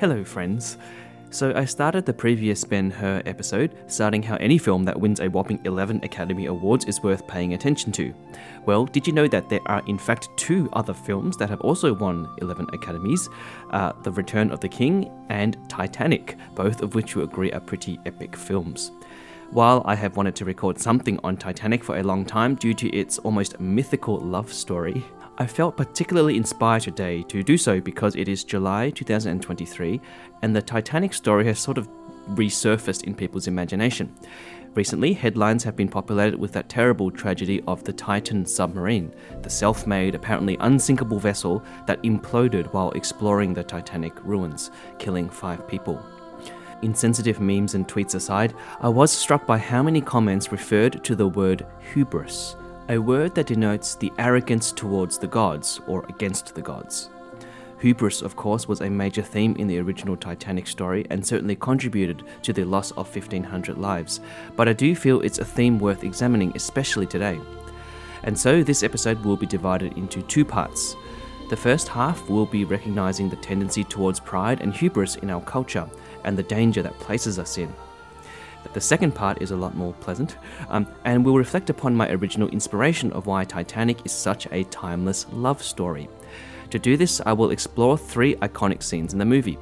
Hello, 0.00 0.22
friends. 0.22 0.78
So, 1.30 1.52
I 1.56 1.64
started 1.64 2.06
the 2.06 2.12
previous 2.12 2.62
Ben 2.62 2.88
Hur 2.88 3.20
episode 3.26 3.74
starting 3.88 4.22
how 4.22 4.36
any 4.36 4.56
film 4.56 4.84
that 4.84 5.00
wins 5.00 5.18
a 5.18 5.28
whopping 5.28 5.58
11 5.64 6.04
Academy 6.04 6.46
Awards 6.46 6.84
is 6.84 7.02
worth 7.02 7.26
paying 7.26 7.52
attention 7.52 7.90
to. 7.92 8.14
Well, 8.64 8.86
did 8.86 9.08
you 9.08 9.12
know 9.12 9.26
that 9.26 9.48
there 9.48 9.66
are 9.66 9.82
in 9.88 9.98
fact 9.98 10.28
two 10.36 10.68
other 10.72 10.94
films 10.94 11.36
that 11.38 11.50
have 11.50 11.60
also 11.62 11.92
won 11.92 12.32
11 12.40 12.68
Academies 12.72 13.28
uh, 13.72 13.92
The 14.04 14.12
Return 14.12 14.52
of 14.52 14.60
the 14.60 14.68
King 14.68 15.10
and 15.30 15.58
Titanic, 15.68 16.36
both 16.54 16.80
of 16.80 16.94
which 16.94 17.16
you 17.16 17.22
agree 17.22 17.50
are 17.50 17.58
pretty 17.58 17.98
epic 18.06 18.36
films. 18.36 18.92
While 19.50 19.82
I 19.84 19.96
have 19.96 20.16
wanted 20.16 20.36
to 20.36 20.44
record 20.44 20.78
something 20.78 21.18
on 21.24 21.38
Titanic 21.38 21.82
for 21.82 21.98
a 21.98 22.04
long 22.04 22.24
time 22.24 22.54
due 22.54 22.74
to 22.74 22.88
its 22.96 23.18
almost 23.18 23.58
mythical 23.58 24.18
love 24.18 24.52
story, 24.52 25.04
I 25.40 25.46
felt 25.46 25.76
particularly 25.76 26.36
inspired 26.36 26.82
today 26.82 27.22
to 27.28 27.44
do 27.44 27.56
so 27.56 27.80
because 27.80 28.16
it 28.16 28.28
is 28.28 28.42
July 28.42 28.90
2023 28.90 30.00
and 30.42 30.54
the 30.54 30.60
Titanic 30.60 31.14
story 31.14 31.44
has 31.44 31.60
sort 31.60 31.78
of 31.78 31.88
resurfaced 32.30 33.04
in 33.04 33.14
people's 33.14 33.46
imagination. 33.46 34.12
Recently, 34.74 35.12
headlines 35.12 35.62
have 35.62 35.76
been 35.76 35.88
populated 35.88 36.40
with 36.40 36.50
that 36.54 36.68
terrible 36.68 37.12
tragedy 37.12 37.62
of 37.68 37.84
the 37.84 37.92
Titan 37.92 38.44
submarine, 38.46 39.14
the 39.42 39.48
self 39.48 39.86
made, 39.86 40.16
apparently 40.16 40.56
unsinkable 40.58 41.20
vessel 41.20 41.62
that 41.86 42.02
imploded 42.02 42.72
while 42.72 42.90
exploring 42.92 43.54
the 43.54 43.62
Titanic 43.62 44.14
ruins, 44.24 44.72
killing 44.98 45.30
five 45.30 45.68
people. 45.68 46.04
Insensitive 46.82 47.40
memes 47.40 47.76
and 47.76 47.86
tweets 47.86 48.16
aside, 48.16 48.54
I 48.80 48.88
was 48.88 49.12
struck 49.12 49.46
by 49.46 49.58
how 49.58 49.84
many 49.84 50.00
comments 50.00 50.50
referred 50.50 51.04
to 51.04 51.14
the 51.14 51.28
word 51.28 51.64
hubris 51.92 52.56
a 52.90 52.96
word 52.96 53.34
that 53.34 53.46
denotes 53.46 53.94
the 53.94 54.10
arrogance 54.18 54.72
towards 54.72 55.18
the 55.18 55.26
gods 55.26 55.78
or 55.86 56.06
against 56.08 56.54
the 56.54 56.62
gods. 56.62 57.10
Hubris, 57.80 58.22
of 58.22 58.34
course, 58.34 58.66
was 58.66 58.80
a 58.80 58.88
major 58.88 59.20
theme 59.20 59.54
in 59.56 59.66
the 59.66 59.78
original 59.78 60.16
Titanic 60.16 60.66
story 60.66 61.06
and 61.10 61.24
certainly 61.24 61.54
contributed 61.54 62.24
to 62.42 62.52
the 62.54 62.64
loss 62.64 62.90
of 62.92 63.14
1,500 63.14 63.76
lives, 63.76 64.20
but 64.56 64.68
I 64.68 64.72
do 64.72 64.96
feel 64.96 65.20
it's 65.20 65.38
a 65.38 65.44
theme 65.44 65.78
worth 65.78 66.02
examining, 66.02 66.52
especially 66.56 67.06
today. 67.06 67.38
And 68.22 68.36
so 68.36 68.62
this 68.62 68.82
episode 68.82 69.22
will 69.22 69.36
be 69.36 69.46
divided 69.46 69.96
into 69.98 70.22
two 70.22 70.44
parts. 70.44 70.96
The 71.50 71.56
first 71.56 71.88
half 71.88 72.28
will 72.28 72.46
be 72.46 72.64
recognizing 72.64 73.28
the 73.28 73.36
tendency 73.36 73.84
towards 73.84 74.18
pride 74.18 74.60
and 74.60 74.74
hubris 74.74 75.16
in 75.16 75.30
our 75.30 75.42
culture 75.42 75.88
and 76.24 76.36
the 76.36 76.42
danger 76.42 76.82
that 76.82 76.98
places 76.98 77.38
us 77.38 77.58
in. 77.58 77.72
The 78.74 78.80
second 78.80 79.14
part 79.14 79.40
is 79.40 79.50
a 79.50 79.56
lot 79.56 79.76
more 79.76 79.92
pleasant 79.94 80.36
um, 80.68 80.86
and 81.04 81.24
will 81.24 81.36
reflect 81.36 81.70
upon 81.70 81.94
my 81.94 82.10
original 82.10 82.48
inspiration 82.48 83.12
of 83.12 83.26
why 83.26 83.44
Titanic 83.44 84.04
is 84.04 84.12
such 84.12 84.46
a 84.52 84.64
timeless 84.64 85.26
love 85.32 85.62
story. 85.62 86.08
To 86.70 86.78
do 86.78 86.96
this, 86.96 87.20
I 87.24 87.32
will 87.32 87.50
explore 87.50 87.96
three 87.96 88.34
iconic 88.36 88.82
scenes 88.82 89.12
in 89.12 89.18
the 89.18 89.24
movie 89.24 89.58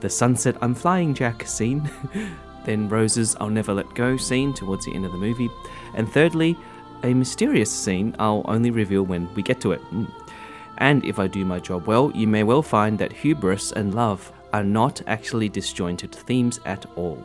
the 0.00 0.10
sunset 0.10 0.56
I'm 0.60 0.74
flying 0.74 1.14
Jack 1.14 1.46
scene, 1.46 1.88
then 2.64 2.88
Rose's 2.88 3.34
I'll 3.40 3.48
never 3.48 3.72
let 3.72 3.94
go 3.94 4.16
scene 4.16 4.52
towards 4.52 4.84
the 4.84 4.94
end 4.94 5.06
of 5.06 5.12
the 5.12 5.18
movie, 5.18 5.48
and 5.94 6.10
thirdly, 6.12 6.56
a 7.02 7.14
mysterious 7.14 7.70
scene 7.70 8.14
I'll 8.18 8.44
only 8.46 8.70
reveal 8.70 9.02
when 9.02 9.32
we 9.34 9.42
get 9.42 9.60
to 9.62 9.72
it. 9.72 9.80
Mm. 9.92 10.10
And 10.78 11.04
if 11.04 11.18
I 11.18 11.26
do 11.26 11.44
my 11.44 11.58
job 11.58 11.86
well, 11.86 12.12
you 12.14 12.26
may 12.26 12.42
well 12.42 12.62
find 12.62 12.98
that 12.98 13.12
hubris 13.12 13.72
and 13.72 13.94
love 13.94 14.30
are 14.52 14.64
not 14.64 15.00
actually 15.06 15.48
disjointed 15.48 16.12
themes 16.12 16.60
at 16.64 16.84
all. 16.96 17.24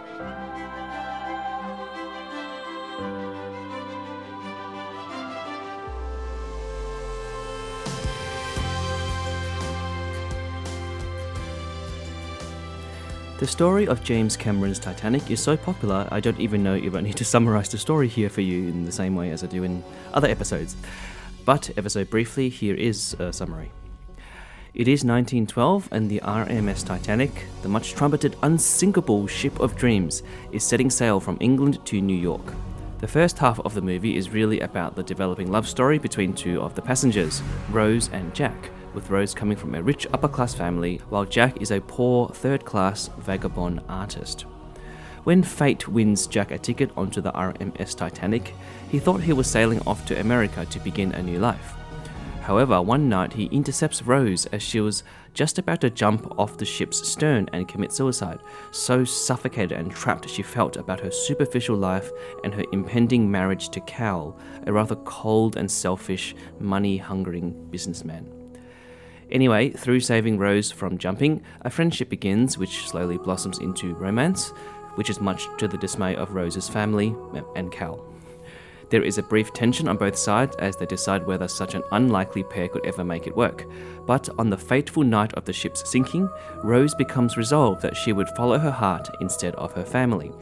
The 13.41 13.47
story 13.47 13.87
of 13.87 14.03
James 14.03 14.37
Cameron's 14.37 14.77
Titanic 14.77 15.31
is 15.31 15.41
so 15.41 15.57
popular, 15.57 16.07
I 16.11 16.19
don't 16.19 16.39
even 16.39 16.61
know 16.61 16.75
if 16.75 16.93
I 16.93 17.01
need 17.01 17.17
to 17.17 17.25
summarize 17.33 17.69
the 17.69 17.79
story 17.79 18.07
here 18.07 18.29
for 18.29 18.41
you 18.41 18.67
in 18.67 18.85
the 18.85 18.91
same 18.91 19.15
way 19.15 19.31
as 19.31 19.43
I 19.43 19.47
do 19.47 19.63
in 19.63 19.83
other 20.13 20.27
episodes. 20.27 20.75
But 21.43 21.71
ever 21.75 21.89
so 21.89 22.05
briefly, 22.05 22.49
here 22.49 22.75
is 22.75 23.15
a 23.17 23.33
summary. 23.33 23.71
It 24.75 24.87
is 24.87 25.03
1912, 25.03 25.89
and 25.91 26.07
the 26.07 26.19
RMS 26.19 26.85
Titanic, 26.85 27.31
the 27.63 27.67
much 27.67 27.93
trumpeted 27.93 28.35
unsinkable 28.43 29.25
ship 29.25 29.59
of 29.59 29.75
dreams, 29.75 30.21
is 30.51 30.63
setting 30.63 30.91
sail 30.91 31.19
from 31.19 31.37
England 31.39 31.83
to 31.87 31.99
New 31.99 32.15
York. 32.15 32.53
The 32.99 33.07
first 33.07 33.39
half 33.39 33.59
of 33.61 33.73
the 33.73 33.81
movie 33.81 34.17
is 34.17 34.29
really 34.29 34.59
about 34.59 34.95
the 34.95 35.01
developing 35.01 35.51
love 35.51 35.67
story 35.67 35.97
between 35.97 36.35
two 36.35 36.61
of 36.61 36.75
the 36.75 36.81
passengers, 36.83 37.41
Rose 37.71 38.07
and 38.13 38.35
Jack 38.35 38.69
with 38.93 39.09
Rose 39.09 39.33
coming 39.33 39.57
from 39.57 39.75
a 39.75 39.81
rich 39.81 40.07
upper 40.13 40.27
class 40.27 40.53
family, 40.53 41.01
while 41.09 41.25
Jack 41.25 41.61
is 41.61 41.71
a 41.71 41.81
poor 41.81 42.29
third 42.29 42.65
class 42.65 43.09
vagabond 43.19 43.81
artist. 43.87 44.45
When 45.23 45.43
fate 45.43 45.87
wins 45.87 46.25
Jack 46.25 46.51
a 46.51 46.57
ticket 46.57 46.89
onto 46.97 47.21
the 47.21 47.31
RMS 47.31 47.95
Titanic, 47.95 48.55
he 48.89 48.97
thought 48.97 49.21
he 49.21 49.33
was 49.33 49.47
sailing 49.47 49.79
off 49.85 50.05
to 50.07 50.19
America 50.19 50.65
to 50.65 50.79
begin 50.79 51.11
a 51.11 51.21
new 51.21 51.37
life. 51.37 51.75
However, 52.41 52.81
one 52.81 53.07
night 53.07 53.33
he 53.33 53.45
intercepts 53.45 54.01
Rose 54.01 54.47
as 54.47 54.63
she 54.63 54.79
was 54.79 55.03
just 55.35 55.59
about 55.59 55.79
to 55.81 55.91
jump 55.91 56.39
off 56.39 56.57
the 56.57 56.65
ship's 56.65 57.07
stern 57.07 57.47
and 57.53 57.67
commit 57.67 57.93
suicide, 57.93 58.39
so 58.71 59.05
suffocated 59.05 59.73
and 59.73 59.91
trapped 59.91 60.27
she 60.27 60.41
felt 60.41 60.75
about 60.75 60.99
her 60.99 61.11
superficial 61.11 61.77
life 61.77 62.09
and 62.43 62.53
her 62.53 62.65
impending 62.73 63.29
marriage 63.29 63.69
to 63.69 63.79
Cal, 63.81 64.37
a 64.65 64.73
rather 64.73 64.95
cold 64.95 65.55
and 65.55 65.69
selfish, 65.69 66.35
money 66.59 66.97
hungering 66.97 67.53
businessman. 67.69 68.40
Anyway, 69.31 69.69
through 69.69 69.99
saving 69.99 70.37
Rose 70.37 70.71
from 70.71 70.97
jumping, 70.97 71.41
a 71.61 71.69
friendship 71.69 72.09
begins, 72.09 72.57
which 72.57 72.87
slowly 72.87 73.17
blossoms 73.17 73.59
into 73.59 73.95
romance, 73.95 74.49
which 74.95 75.09
is 75.09 75.21
much 75.21 75.47
to 75.57 75.67
the 75.67 75.77
dismay 75.77 76.15
of 76.15 76.33
Rose's 76.33 76.67
family 76.67 77.15
and 77.55 77.71
Cal. 77.71 78.05
There 78.89 79.03
is 79.03 79.17
a 79.17 79.23
brief 79.23 79.53
tension 79.53 79.87
on 79.87 79.95
both 79.95 80.17
sides 80.17 80.53
as 80.57 80.75
they 80.75 80.85
decide 80.85 81.25
whether 81.25 81.47
such 81.47 81.75
an 81.75 81.83
unlikely 81.93 82.43
pair 82.43 82.67
could 82.67 82.85
ever 82.85 83.05
make 83.05 83.25
it 83.25 83.37
work. 83.37 83.65
But 84.05 84.27
on 84.37 84.49
the 84.49 84.57
fateful 84.57 85.03
night 85.03 85.33
of 85.35 85.45
the 85.45 85.53
ship's 85.53 85.89
sinking, 85.89 86.29
Rose 86.61 86.93
becomes 86.93 87.37
resolved 87.37 87.81
that 87.83 87.95
she 87.95 88.11
would 88.11 88.27
follow 88.35 88.59
her 88.59 88.71
heart 88.71 89.07
instead 89.21 89.55
of 89.55 89.71
her 89.71 89.85
family. 89.85 90.33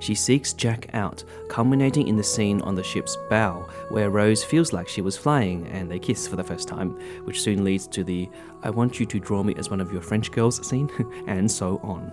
She 0.00 0.14
seeks 0.14 0.52
Jack 0.52 0.88
out, 0.92 1.24
culminating 1.48 2.08
in 2.08 2.16
the 2.16 2.22
scene 2.22 2.60
on 2.62 2.74
the 2.74 2.82
ship's 2.82 3.16
bow, 3.28 3.68
where 3.88 4.10
Rose 4.10 4.44
feels 4.44 4.72
like 4.72 4.88
she 4.88 5.00
was 5.00 5.16
flying 5.16 5.66
and 5.68 5.90
they 5.90 5.98
kiss 5.98 6.28
for 6.28 6.36
the 6.36 6.44
first 6.44 6.68
time, 6.68 6.90
which 7.24 7.42
soon 7.42 7.64
leads 7.64 7.86
to 7.88 8.04
the 8.04 8.28
I 8.62 8.70
want 8.70 9.00
you 9.00 9.06
to 9.06 9.20
draw 9.20 9.42
me 9.42 9.54
as 9.56 9.70
one 9.70 9.80
of 9.80 9.92
your 9.92 10.02
French 10.02 10.30
girls 10.30 10.66
scene, 10.68 10.90
and 11.26 11.50
so 11.50 11.78
on. 11.82 12.12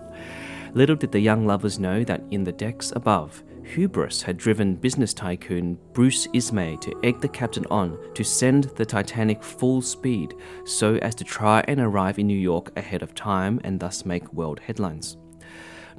Little 0.74 0.96
did 0.96 1.12
the 1.12 1.20
young 1.20 1.46
lovers 1.46 1.78
know 1.78 2.04
that 2.04 2.22
in 2.30 2.44
the 2.44 2.52
decks 2.52 2.92
above, 2.94 3.42
hubris 3.64 4.22
had 4.22 4.36
driven 4.36 4.74
business 4.74 5.14
tycoon 5.14 5.78
Bruce 5.92 6.28
Ismay 6.32 6.76
to 6.80 7.00
egg 7.02 7.20
the 7.20 7.28
captain 7.28 7.66
on 7.70 7.98
to 8.14 8.22
send 8.22 8.64
the 8.76 8.84
Titanic 8.84 9.42
full 9.42 9.80
speed 9.80 10.34
so 10.64 10.96
as 10.96 11.14
to 11.14 11.24
try 11.24 11.64
and 11.66 11.80
arrive 11.80 12.18
in 12.18 12.26
New 12.26 12.38
York 12.38 12.76
ahead 12.76 13.02
of 13.02 13.14
time 13.14 13.60
and 13.64 13.80
thus 13.80 14.04
make 14.04 14.32
world 14.32 14.60
headlines. 14.60 15.16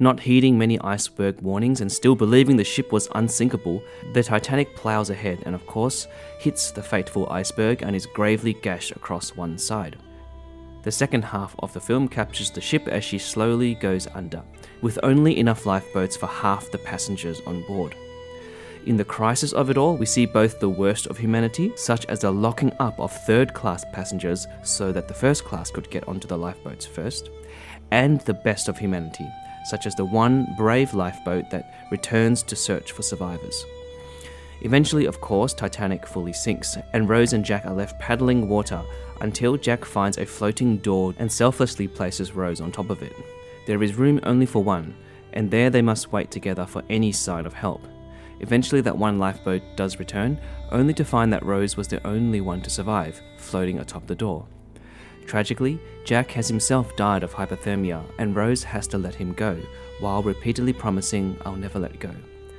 Not 0.00 0.20
heeding 0.20 0.56
many 0.56 0.78
iceberg 0.80 1.40
warnings 1.40 1.80
and 1.80 1.90
still 1.90 2.14
believing 2.14 2.56
the 2.56 2.64
ship 2.64 2.92
was 2.92 3.08
unsinkable, 3.16 3.82
the 4.12 4.22
Titanic 4.22 4.76
plows 4.76 5.10
ahead 5.10 5.42
and, 5.44 5.56
of 5.56 5.66
course, 5.66 6.06
hits 6.38 6.70
the 6.70 6.82
fateful 6.82 7.28
iceberg 7.30 7.82
and 7.82 7.96
is 7.96 8.06
gravely 8.06 8.52
gashed 8.52 8.92
across 8.92 9.34
one 9.34 9.58
side. 9.58 9.96
The 10.84 10.92
second 10.92 11.24
half 11.24 11.56
of 11.58 11.72
the 11.72 11.80
film 11.80 12.06
captures 12.06 12.52
the 12.52 12.60
ship 12.60 12.86
as 12.86 13.02
she 13.02 13.18
slowly 13.18 13.74
goes 13.74 14.06
under, 14.14 14.42
with 14.82 15.00
only 15.02 15.36
enough 15.36 15.66
lifeboats 15.66 16.16
for 16.16 16.26
half 16.26 16.70
the 16.70 16.78
passengers 16.78 17.40
on 17.44 17.62
board. 17.66 17.96
In 18.86 18.96
the 18.96 19.04
crisis 19.04 19.52
of 19.52 19.68
it 19.68 19.76
all, 19.76 19.96
we 19.96 20.06
see 20.06 20.24
both 20.24 20.60
the 20.60 20.68
worst 20.68 21.08
of 21.08 21.18
humanity, 21.18 21.72
such 21.74 22.06
as 22.06 22.20
the 22.20 22.30
locking 22.30 22.72
up 22.78 22.98
of 23.00 23.12
third 23.26 23.52
class 23.52 23.84
passengers 23.92 24.46
so 24.62 24.92
that 24.92 25.08
the 25.08 25.14
first 25.14 25.44
class 25.44 25.72
could 25.72 25.90
get 25.90 26.06
onto 26.06 26.28
the 26.28 26.38
lifeboats 26.38 26.86
first, 26.86 27.30
and 27.90 28.20
the 28.20 28.34
best 28.34 28.68
of 28.68 28.78
humanity, 28.78 29.26
such 29.68 29.86
as 29.86 29.94
the 29.94 30.04
one 30.04 30.46
brave 30.56 30.94
lifeboat 30.94 31.50
that 31.50 31.88
returns 31.90 32.42
to 32.42 32.56
search 32.56 32.92
for 32.92 33.02
survivors. 33.02 33.64
Eventually, 34.62 35.06
of 35.06 35.20
course, 35.20 35.54
Titanic 35.54 36.06
fully 36.06 36.32
sinks, 36.32 36.76
and 36.92 37.08
Rose 37.08 37.32
and 37.32 37.44
Jack 37.44 37.64
are 37.64 37.74
left 37.74 38.00
paddling 38.00 38.48
water 38.48 38.82
until 39.20 39.56
Jack 39.56 39.84
finds 39.84 40.18
a 40.18 40.26
floating 40.26 40.78
door 40.78 41.14
and 41.18 41.30
selflessly 41.30 41.86
places 41.86 42.32
Rose 42.32 42.60
on 42.60 42.72
top 42.72 42.90
of 42.90 43.02
it. 43.02 43.12
There 43.66 43.82
is 43.82 43.94
room 43.94 44.18
only 44.24 44.46
for 44.46 44.62
one, 44.64 44.96
and 45.32 45.50
there 45.50 45.70
they 45.70 45.82
must 45.82 46.12
wait 46.12 46.30
together 46.30 46.66
for 46.66 46.82
any 46.88 47.12
sign 47.12 47.46
of 47.46 47.54
help. 47.54 47.82
Eventually, 48.40 48.80
that 48.80 48.96
one 48.96 49.18
lifeboat 49.18 49.62
does 49.76 49.98
return, 49.98 50.40
only 50.70 50.94
to 50.94 51.04
find 51.04 51.32
that 51.32 51.44
Rose 51.44 51.76
was 51.76 51.88
the 51.88 52.04
only 52.06 52.40
one 52.40 52.60
to 52.62 52.70
survive, 52.70 53.20
floating 53.36 53.78
atop 53.78 54.06
the 54.06 54.14
door. 54.14 54.46
Tragically, 55.28 55.78
Jack 56.04 56.30
has 56.30 56.48
himself 56.48 56.96
died 56.96 57.22
of 57.22 57.34
hypothermia, 57.34 58.02
and 58.16 58.34
Rose 58.34 58.64
has 58.64 58.86
to 58.88 58.96
let 58.96 59.14
him 59.14 59.34
go, 59.34 59.60
while 60.00 60.22
repeatedly 60.22 60.72
promising, 60.72 61.36
I'll 61.44 61.54
never 61.54 61.78
let 61.78 62.00
go, 62.00 62.14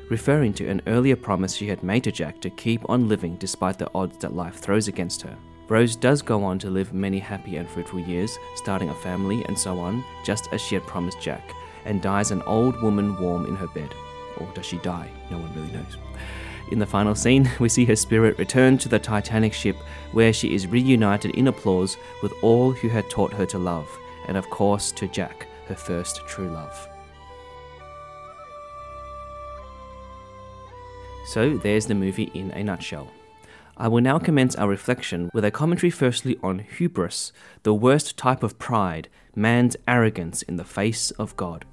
referring 0.09 0.53
to 0.53 0.67
an 0.67 0.83
earlier 0.85 1.15
promise 1.15 1.55
she 1.55 1.67
had 1.67 1.81
made 1.81 2.03
to 2.03 2.11
Jack 2.11 2.39
to 2.41 2.51
keep 2.51 2.87
on 2.87 3.09
living 3.09 3.37
despite 3.37 3.79
the 3.79 3.89
odds 3.95 4.19
that 4.19 4.35
life 4.35 4.57
throws 4.57 4.87
against 4.87 5.23
her. 5.23 5.35
Rose 5.67 5.95
does 5.95 6.21
go 6.21 6.43
on 6.43 6.59
to 6.59 6.69
live 6.69 6.93
many 6.93 7.17
happy 7.17 7.55
and 7.55 7.67
fruitful 7.67 8.01
years, 8.01 8.37
starting 8.55 8.89
a 8.89 8.95
family 8.95 9.43
and 9.47 9.57
so 9.57 9.79
on, 9.79 10.03
just 10.23 10.47
as 10.51 10.61
she 10.61 10.75
had 10.75 10.85
promised 10.85 11.19
Jack, 11.19 11.51
and 11.85 12.03
dies 12.03 12.29
an 12.29 12.43
old 12.43 12.79
woman 12.83 13.19
warm 13.19 13.47
in 13.47 13.55
her 13.55 13.67
bed. 13.69 13.91
Or 14.37 14.47
does 14.53 14.67
she 14.67 14.77
die? 14.77 15.09
No 15.31 15.39
one 15.39 15.51
really 15.55 15.71
knows. 15.71 15.97
In 16.69 16.77
the 16.77 16.85
final 16.85 17.15
scene, 17.15 17.49
we 17.59 17.67
see 17.67 17.85
her 17.85 17.95
spirit 17.95 18.37
return 18.37 18.77
to 18.77 18.89
the 18.89 18.99
Titanic 18.99 19.53
ship 19.53 19.75
where 20.11 20.31
she 20.31 20.53
is 20.53 20.67
reunited 20.67 21.31
in 21.31 21.47
applause 21.47 21.97
with 22.21 22.31
all 22.43 22.71
who 22.71 22.89
had 22.89 23.09
taught 23.09 23.33
her 23.33 23.45
to 23.47 23.57
love, 23.57 23.89
and 24.27 24.37
of 24.37 24.49
course 24.51 24.91
to 24.93 25.07
Jack, 25.07 25.47
her 25.67 25.75
first 25.75 26.25
true 26.27 26.49
love. 26.49 26.87
So 31.25 31.57
there's 31.57 31.87
the 31.87 31.95
movie 31.95 32.31
in 32.33 32.51
a 32.51 32.63
nutshell. 32.63 33.07
I 33.75 33.87
will 33.87 34.01
now 34.01 34.19
commence 34.19 34.55
our 34.55 34.67
reflection 34.67 35.31
with 35.33 35.45
a 35.45 35.51
commentary 35.51 35.89
firstly 35.89 36.37
on 36.43 36.59
hubris, 36.59 37.31
the 37.63 37.73
worst 37.73 38.15
type 38.17 38.43
of 38.43 38.59
pride, 38.59 39.09
man's 39.35 39.75
arrogance 39.87 40.43
in 40.43 40.57
the 40.57 40.63
face 40.63 41.11
of 41.11 41.35
God 41.35 41.65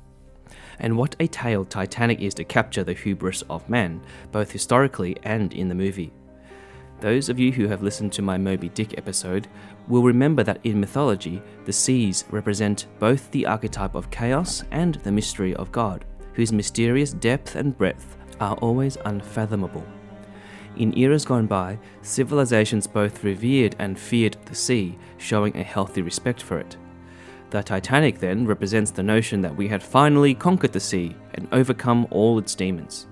and 0.79 0.97
what 0.97 1.17
a 1.21 1.27
tale 1.27 1.65
Titanic 1.65 2.21
is 2.21 2.35
to 2.35 2.45
capture 2.45 2.85
the 2.85 2.93
hubris 2.93 3.43
of 3.51 3.69
man, 3.69 4.01
both 4.33 4.51
historically 4.51 5.17
and 5.23 5.53
in 5.53 5.69
the 5.69 5.75
movie. 5.75 6.13
Those 7.01 7.29
of 7.29 7.39
you 7.39 7.53
who 7.53 7.69
have 7.69 7.83
listened 7.83 8.13
to 8.15 8.23
my 8.23 8.39
Moby 8.39 8.71
Dick 8.71 8.97
episode 8.97 9.49
will 9.87 10.03
remember 10.03 10.43
that 10.43 10.61
in 10.65 10.81
mythology, 10.81 11.43
the 11.65 11.73
seas 11.73 12.25
represent 12.31 12.87
both 12.99 13.31
the 13.31 13.47
archetype 13.47 13.95
of 13.95 14.11
chaos 14.11 14.65
and 14.71 14.95
the 14.97 15.13
mystery 15.13 15.55
of 15.57 15.73
God, 15.73 16.05
whose 16.33 16.53
mysterious 16.53 17.13
depth 17.13 17.55
and 17.55 17.77
breadth 17.77 18.17
are 18.41 18.57
always 18.57 18.97
unfathomable. 19.05 19.85
In 20.77 20.97
eras 20.99 21.25
gone 21.25 21.47
by, 21.47 21.79
civilizations 22.03 22.87
both 22.87 23.25
revered 23.25 23.77
and 23.79 23.99
feared 23.99 24.37
the 24.45 24.55
sea, 24.55 24.99
showing 25.19 25.57
a 25.57 25.63
healthy 25.63 26.03
respect 26.03 26.43
for 26.43 26.59
it. 26.59 26.77
The 27.51 27.63
Titanic, 27.63 28.19
then, 28.19 28.47
represents 28.47 28.91
the 28.91 29.03
notion 29.03 29.41
that 29.43 29.55
we 29.55 29.69
had 29.69 29.83
finally 29.83 30.35
conquered 30.35 30.73
the 30.73 30.81
sea 30.81 31.15
and 31.35 31.47
overcome 31.53 32.07
all 32.11 32.39
its 32.39 32.55
demons. 32.55 33.07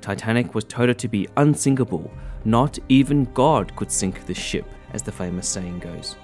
Titanic 0.00 0.54
was 0.54 0.64
touted 0.64 0.98
to 0.98 1.08
be 1.08 1.28
unsinkable, 1.36 2.10
not 2.44 2.78
even 2.88 3.24
God 3.34 3.74
could 3.76 3.90
sink 3.90 4.24
this 4.24 4.38
ship, 4.38 4.66
as 4.92 5.02
the 5.02 5.12
famous 5.12 5.48
saying 5.48 5.80
goes. 5.80 6.16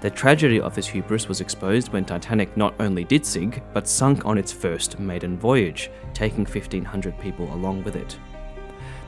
The 0.00 0.10
tragedy 0.10 0.60
of 0.60 0.74
this 0.74 0.86
hubris 0.86 1.28
was 1.28 1.40
exposed 1.40 1.92
when 1.92 2.04
Titanic 2.04 2.56
not 2.56 2.74
only 2.80 3.04
did 3.04 3.24
sink, 3.24 3.62
but 3.72 3.86
sunk 3.86 4.24
on 4.24 4.38
its 4.38 4.52
first 4.52 4.98
maiden 4.98 5.38
voyage, 5.38 5.90
taking 6.14 6.44
1,500 6.44 7.18
people 7.20 7.52
along 7.54 7.84
with 7.84 7.96
it. 7.96 8.18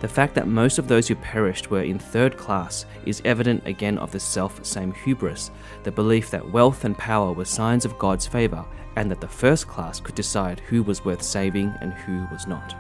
The 0.03 0.09
fact 0.09 0.35
that 0.35 0.49
most 0.49 0.79
of 0.79 0.89
those 0.89 1.07
who 1.07 1.15
perished 1.15 1.71
were 1.71 1.85
in 1.85 1.97
third 1.97 2.37
class 2.37 2.87
is 3.07 3.23
evident 3.25 3.65
again 3.69 3.99
of 3.99 4.11
the 4.11 4.19
self 4.19 4.65
same 4.67 4.93
hubris, 4.93 5.53
the 5.85 5.93
belief 5.93 6.29
that 6.33 6.51
wealth 6.51 6.85
and 6.85 6.99
power 6.99 7.33
were 7.33 7.45
signs 7.45 7.85
of 7.85 7.97
God's 8.01 8.27
favour, 8.27 8.65
and 8.97 9.09
that 9.09 9.21
the 9.21 9.29
first 9.29 9.69
class 9.69 10.01
could 10.01 10.17
decide 10.17 10.59
who 10.59 10.83
was 10.83 11.05
worth 11.05 11.23
saving 11.23 11.73
and 11.81 11.93
who 11.93 12.27
was 12.33 12.49
not. 12.49 12.75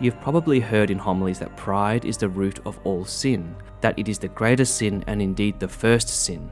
You've 0.00 0.20
probably 0.22 0.58
heard 0.58 0.90
in 0.90 0.96
homilies 0.96 1.38
that 1.40 1.54
pride 1.54 2.06
is 2.06 2.16
the 2.16 2.30
root 2.30 2.60
of 2.64 2.80
all 2.84 3.04
sin, 3.04 3.54
that 3.82 3.98
it 3.98 4.08
is 4.08 4.18
the 4.18 4.28
greatest 4.28 4.78
sin 4.78 5.04
and 5.06 5.20
indeed 5.20 5.60
the 5.60 5.68
first 5.68 6.08
sin. 6.08 6.50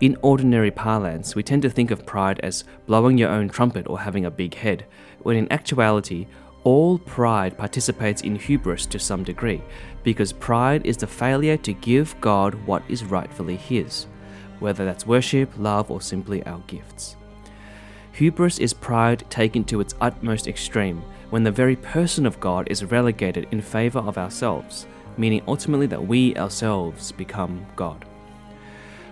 In 0.00 0.18
ordinary 0.20 0.70
parlance, 0.70 1.34
we 1.34 1.42
tend 1.42 1.62
to 1.62 1.70
think 1.70 1.90
of 1.90 2.04
pride 2.04 2.40
as 2.40 2.64
blowing 2.86 3.16
your 3.16 3.30
own 3.30 3.48
trumpet 3.48 3.88
or 3.88 4.00
having 4.00 4.26
a 4.26 4.30
big 4.30 4.52
head, 4.52 4.84
when 5.20 5.38
in 5.38 5.50
actuality, 5.50 6.26
all 6.68 6.98
pride 6.98 7.56
participates 7.56 8.20
in 8.20 8.36
hubris 8.36 8.84
to 8.84 8.98
some 8.98 9.24
degree, 9.24 9.62
because 10.02 10.34
pride 10.34 10.84
is 10.84 10.98
the 10.98 11.06
failure 11.06 11.56
to 11.56 11.72
give 11.72 12.14
God 12.20 12.52
what 12.66 12.82
is 12.90 13.06
rightfully 13.06 13.56
His, 13.56 14.06
whether 14.58 14.84
that's 14.84 15.06
worship, 15.06 15.50
love, 15.56 15.90
or 15.90 16.02
simply 16.02 16.44
our 16.44 16.58
gifts. 16.66 17.16
Hubris 18.12 18.58
is 18.58 18.74
pride 18.74 19.24
taken 19.30 19.64
to 19.64 19.80
its 19.80 19.94
utmost 20.02 20.46
extreme, 20.46 21.02
when 21.30 21.42
the 21.42 21.50
very 21.50 21.74
person 21.74 22.26
of 22.26 22.38
God 22.38 22.68
is 22.70 22.84
relegated 22.84 23.48
in 23.50 23.62
favor 23.62 24.00
of 24.00 24.18
ourselves, 24.18 24.86
meaning 25.16 25.40
ultimately 25.48 25.86
that 25.86 26.06
we 26.06 26.36
ourselves 26.36 27.12
become 27.12 27.64
God. 27.76 28.04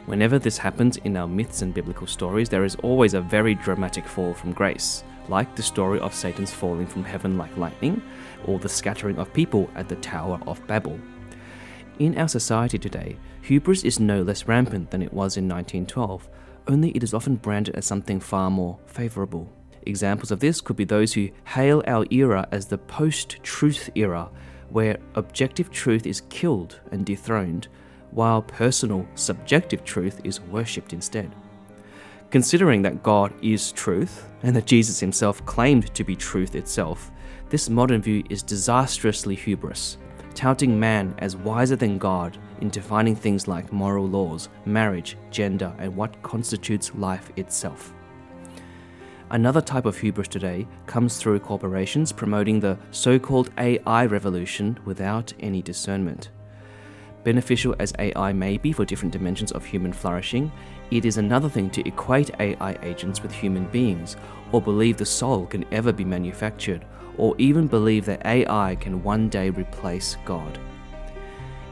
Whenever 0.05 0.39
this 0.39 0.59
happens 0.59 0.99
in 0.99 1.17
our 1.17 1.27
myths 1.27 1.63
and 1.63 1.73
biblical 1.73 2.07
stories, 2.07 2.51
there 2.51 2.67
is 2.67 2.77
always 2.83 3.15
a 3.15 3.23
very 3.23 3.55
dramatic 3.55 4.07
fall 4.07 4.35
from 4.35 4.53
grace 4.53 5.05
like 5.29 5.55
the 5.55 5.63
story 5.63 6.01
of 6.01 6.15
Satan's 6.15 6.53
falling 6.53 6.87
from 6.87 7.05
heaven 7.05 7.37
like 7.37 7.57
lightning, 7.57 8.03
or 8.45 8.59
the 8.59 8.69
scattering 8.69 9.19
of 9.19 9.33
people 9.33 9.71
at 9.75 9.89
the 9.89 9.97
Tower 9.97 10.41
of 10.47 10.65
Babel. 10.67 10.99
In 11.99 12.19
our 12.19 12.29
society 12.29 12.79
today, 12.79 13.17
hubris 13.43 13.85
is 13.85 13.99
no 13.99 14.23
less 14.23 14.47
rampant 14.47 14.91
than 14.91 15.03
it 15.03 15.13
was 15.13 15.37
in 15.37 15.49
1912, 15.49 16.29
only 16.69 16.91
it 16.91 17.03
is 17.03 17.15
often 17.15 17.37
branded 17.37 17.75
as 17.75 17.87
something 17.87 18.21
far 18.21 18.51
more 18.51 18.79
favourable. 18.87 19.51
Examples 19.87 20.31
of 20.31 20.41
this 20.41 20.61
could 20.61 20.77
be 20.77 20.85
those 20.85 21.15
who 21.15 21.31
hail 21.47 21.83
our 21.87 22.05
era 22.11 22.47
as 22.51 22.67
the 22.67 22.79
post 22.79 23.43
truth 23.43 23.89
era, 23.95 24.29
where 24.69 24.99
objective 25.15 25.71
truth 25.71 26.07
is 26.07 26.23
killed 26.29 26.81
and 26.91 27.07
dethroned, 27.07 27.69
while 28.11 28.43
personal, 28.43 29.07
subjective 29.15 29.85
truth 29.85 30.21
is 30.25 30.41
worshipped 30.41 30.93
instead. 30.93 31.33
Considering 32.31 32.83
that 32.83 33.03
God 33.05 33.33
is 33.41 33.71
truth, 33.73 34.29
and 34.43 34.55
that 34.57 34.67
Jesus 34.67 34.99
himself 34.99 35.45
claimed 35.47 35.95
to 35.95 36.05
be 36.05 36.17
truth 36.17 36.57
itself, 36.57 37.11
this 37.49 37.71
modern 37.71 38.03
view 38.03 38.25
is 38.29 38.43
disastrously 38.43 39.37
hubris, 39.37 39.99
touting 40.35 40.79
man 40.79 41.15
as 41.19 41.37
wiser 41.37 41.77
than 41.77 41.99
God 41.99 42.37
in 42.61 42.69
defining 42.69 43.15
things 43.15 43.47
like 43.47 43.73
moral 43.73 44.09
laws, 44.09 44.49
marriage, 44.65 45.17
gender, 45.31 45.73
and 45.79 45.95
what 45.95 46.21
constitutes 46.23 46.93
life 46.97 47.31
itself. 47.37 47.95
Another 49.31 49.61
type 49.61 49.87
of 49.87 49.97
hubris 49.97 50.29
today 50.29 50.67
comes 50.87 51.19
through 51.19 51.41
corporations 51.41 52.13
promoting 52.13 52.59
the 52.59 52.79
so 52.91 53.19
called 53.19 53.51
AI 53.59 54.07
revolution 54.07 54.79
without 54.85 55.33
any 55.41 55.63
discernment. 55.63 56.31
Beneficial 57.27 57.75
as 57.81 57.93
AI 57.99 58.33
may 58.33 58.57
be 58.57 58.71
for 58.71 58.85
different 58.85 59.11
dimensions 59.11 59.51
of 59.51 59.65
human 59.65 59.93
flourishing, 59.93 60.53
it 60.93 61.05
is 61.05 61.17
another 61.17 61.49
thing 61.49 61.69
to 61.71 61.85
equate 61.85 62.31
AI 62.39 62.79
agents 62.85 63.21
with 63.21 63.33
human 63.33 63.65
beings, 63.65 64.17
or 64.53 64.63
believe 64.63 64.97
the 64.97 65.05
soul 65.05 65.45
can 65.45 65.65
ever 65.73 65.93
be 65.93 66.05
manufactured, 66.05 66.85
or 67.19 67.35
even 67.39 67.67
believe 67.67 68.05
that 68.05 68.25
AI 68.25 68.77
can 68.77 69.03
one 69.03 69.29
day 69.29 69.51
replace 69.51 70.17
God. 70.25 70.57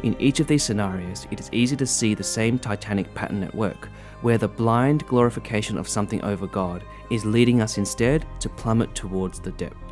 In 0.03 0.21
each 0.21 0.41
of 0.41 0.49
these 0.49 0.65
scenarios, 0.65 1.29
it 1.31 1.39
is 1.39 1.51
easy 1.53 1.77
to 1.77 1.87
see 1.87 2.15
the 2.15 2.25
same 2.25 2.59
titanic 2.59 3.15
pattern 3.15 3.45
at 3.45 3.55
work, 3.55 3.89
where 4.23 4.39
the 4.39 4.49
blind 4.49 5.07
glorification 5.07 5.79
of 5.79 5.87
something 5.87 6.21
over 6.25 6.49
God 6.49 6.83
is 7.13 7.25
leading 7.25 7.61
us 7.61 7.79
instead 7.79 8.27
to 8.41 8.49
plummet 8.49 8.93
towards 8.97 9.39
the 9.39 9.53
depths. 9.53 9.84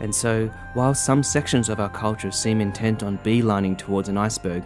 And 0.00 0.14
so, 0.14 0.48
while 0.72 0.94
some 0.94 1.22
sections 1.22 1.68
of 1.68 1.78
our 1.78 1.90
culture 1.90 2.30
seem 2.30 2.60
intent 2.60 3.02
on 3.02 3.18
beelining 3.18 3.76
towards 3.76 4.08
an 4.08 4.16
iceberg, 4.16 4.64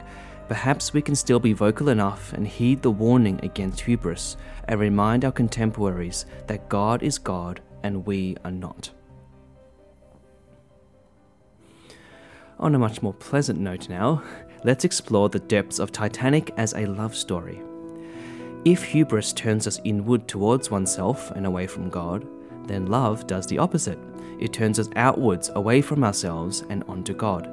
perhaps 0.48 0.92
we 0.92 1.02
can 1.02 1.16
still 1.16 1.40
be 1.40 1.52
vocal 1.52 1.88
enough 1.88 2.32
and 2.32 2.46
heed 2.46 2.82
the 2.82 2.90
warning 2.90 3.40
against 3.42 3.80
hubris 3.80 4.36
and 4.68 4.78
remind 4.78 5.24
our 5.24 5.32
contemporaries 5.32 6.24
that 6.46 6.68
God 6.68 7.02
is 7.02 7.18
God 7.18 7.60
and 7.82 8.06
we 8.06 8.36
are 8.44 8.52
not. 8.52 8.90
On 12.60 12.74
a 12.74 12.78
much 12.78 13.02
more 13.02 13.12
pleasant 13.14 13.58
note 13.58 13.88
now, 13.88 14.22
let's 14.62 14.84
explore 14.84 15.28
the 15.28 15.40
depths 15.40 15.80
of 15.80 15.90
Titanic 15.90 16.52
as 16.56 16.72
a 16.74 16.86
love 16.86 17.16
story. 17.16 17.60
If 18.64 18.84
hubris 18.84 19.32
turns 19.32 19.66
us 19.66 19.80
inward 19.84 20.28
towards 20.28 20.70
oneself 20.70 21.32
and 21.32 21.44
away 21.44 21.66
from 21.66 21.90
God, 21.90 22.24
then 22.66 22.86
love 22.86 23.26
does 23.26 23.46
the 23.46 23.58
opposite 23.58 23.98
it 24.38 24.52
turns 24.52 24.78
us 24.78 24.88
outwards 24.96 25.50
away 25.54 25.80
from 25.80 26.04
ourselves 26.04 26.64
and 26.70 26.84
onto 26.84 27.14
God. 27.14 27.50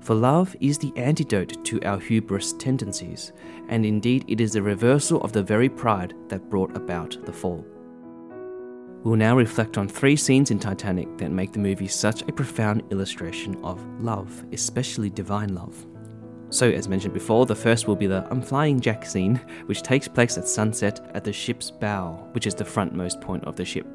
For 0.00 0.14
love 0.14 0.56
is 0.60 0.78
the 0.78 0.92
antidote 0.96 1.64
to 1.66 1.82
our 1.82 1.98
hubris 1.98 2.52
tendencies, 2.54 3.32
and 3.68 3.84
indeed 3.84 4.24
it 4.28 4.40
is 4.40 4.52
the 4.52 4.62
reversal 4.62 5.20
of 5.22 5.32
the 5.32 5.42
very 5.42 5.68
pride 5.68 6.14
that 6.28 6.48
brought 6.48 6.76
about 6.76 7.16
the 7.26 7.32
fall. 7.32 7.66
We'll 9.02 9.16
now 9.16 9.36
reflect 9.36 9.78
on 9.78 9.88
three 9.88 10.16
scenes 10.16 10.50
in 10.50 10.58
Titanic 10.58 11.18
that 11.18 11.30
make 11.30 11.52
the 11.52 11.58
movie 11.58 11.88
such 11.88 12.22
a 12.22 12.32
profound 12.32 12.82
illustration 12.90 13.56
of 13.64 13.84
love, 14.00 14.44
especially 14.52 15.10
divine 15.10 15.54
love. 15.54 15.86
So, 16.50 16.70
as 16.70 16.88
mentioned 16.88 17.14
before, 17.14 17.44
the 17.44 17.54
first 17.54 17.86
will 17.86 17.96
be 17.96 18.06
the 18.06 18.26
I'm 18.30 18.40
Flying 18.40 18.80
Jack 18.80 19.04
scene, 19.04 19.40
which 19.66 19.82
takes 19.82 20.08
place 20.08 20.38
at 20.38 20.48
sunset 20.48 21.10
at 21.14 21.22
the 21.22 21.32
ship's 21.32 21.70
bow, 21.70 22.26
which 22.32 22.46
is 22.46 22.54
the 22.54 22.64
frontmost 22.64 23.20
point 23.20 23.44
of 23.44 23.54
the 23.54 23.64
ship. 23.64 23.86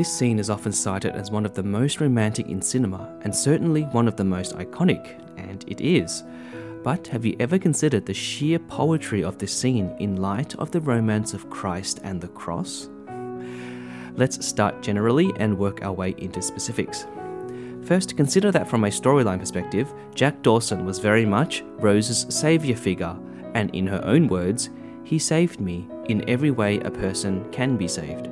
This 0.00 0.10
scene 0.10 0.38
is 0.38 0.48
often 0.48 0.72
cited 0.72 1.14
as 1.14 1.30
one 1.30 1.44
of 1.44 1.52
the 1.52 1.62
most 1.62 2.00
romantic 2.00 2.48
in 2.48 2.62
cinema, 2.62 3.14
and 3.20 3.36
certainly 3.36 3.82
one 3.82 4.08
of 4.08 4.16
the 4.16 4.24
most 4.24 4.56
iconic, 4.56 5.20
and 5.36 5.62
it 5.68 5.82
is. 5.82 6.24
But 6.82 7.06
have 7.08 7.26
you 7.26 7.36
ever 7.38 7.58
considered 7.58 8.06
the 8.06 8.14
sheer 8.14 8.58
poetry 8.58 9.22
of 9.22 9.36
this 9.36 9.52
scene 9.52 9.94
in 9.98 10.16
light 10.16 10.54
of 10.54 10.70
the 10.70 10.80
romance 10.80 11.34
of 11.34 11.50
Christ 11.50 12.00
and 12.02 12.18
the 12.18 12.28
cross? 12.28 12.88
Let's 14.16 14.46
start 14.46 14.80
generally 14.80 15.32
and 15.36 15.58
work 15.58 15.82
our 15.82 15.92
way 15.92 16.14
into 16.16 16.40
specifics. 16.40 17.06
First, 17.84 18.16
consider 18.16 18.50
that 18.52 18.70
from 18.70 18.84
a 18.84 18.88
storyline 18.88 19.40
perspective, 19.40 19.92
Jack 20.14 20.40
Dawson 20.40 20.86
was 20.86 20.98
very 20.98 21.26
much 21.26 21.62
Rose's 21.76 22.24
saviour 22.34 22.74
figure, 22.74 23.18
and 23.52 23.68
in 23.74 23.86
her 23.86 24.00
own 24.06 24.28
words, 24.28 24.70
he 25.04 25.18
saved 25.18 25.60
me 25.60 25.86
in 26.06 26.26
every 26.26 26.52
way 26.52 26.80
a 26.80 26.90
person 26.90 27.44
can 27.52 27.76
be 27.76 27.86
saved. 27.86 28.29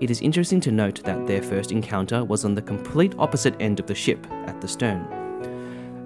It 0.00 0.10
is 0.10 0.22
interesting 0.22 0.60
to 0.62 0.72
note 0.72 1.02
that 1.04 1.26
their 1.26 1.42
first 1.42 1.72
encounter 1.72 2.24
was 2.24 2.46
on 2.46 2.54
the 2.54 2.62
complete 2.62 3.14
opposite 3.18 3.54
end 3.60 3.78
of 3.78 3.86
the 3.86 3.94
ship, 3.94 4.26
at 4.46 4.58
the 4.58 4.66
stern. 4.66 5.06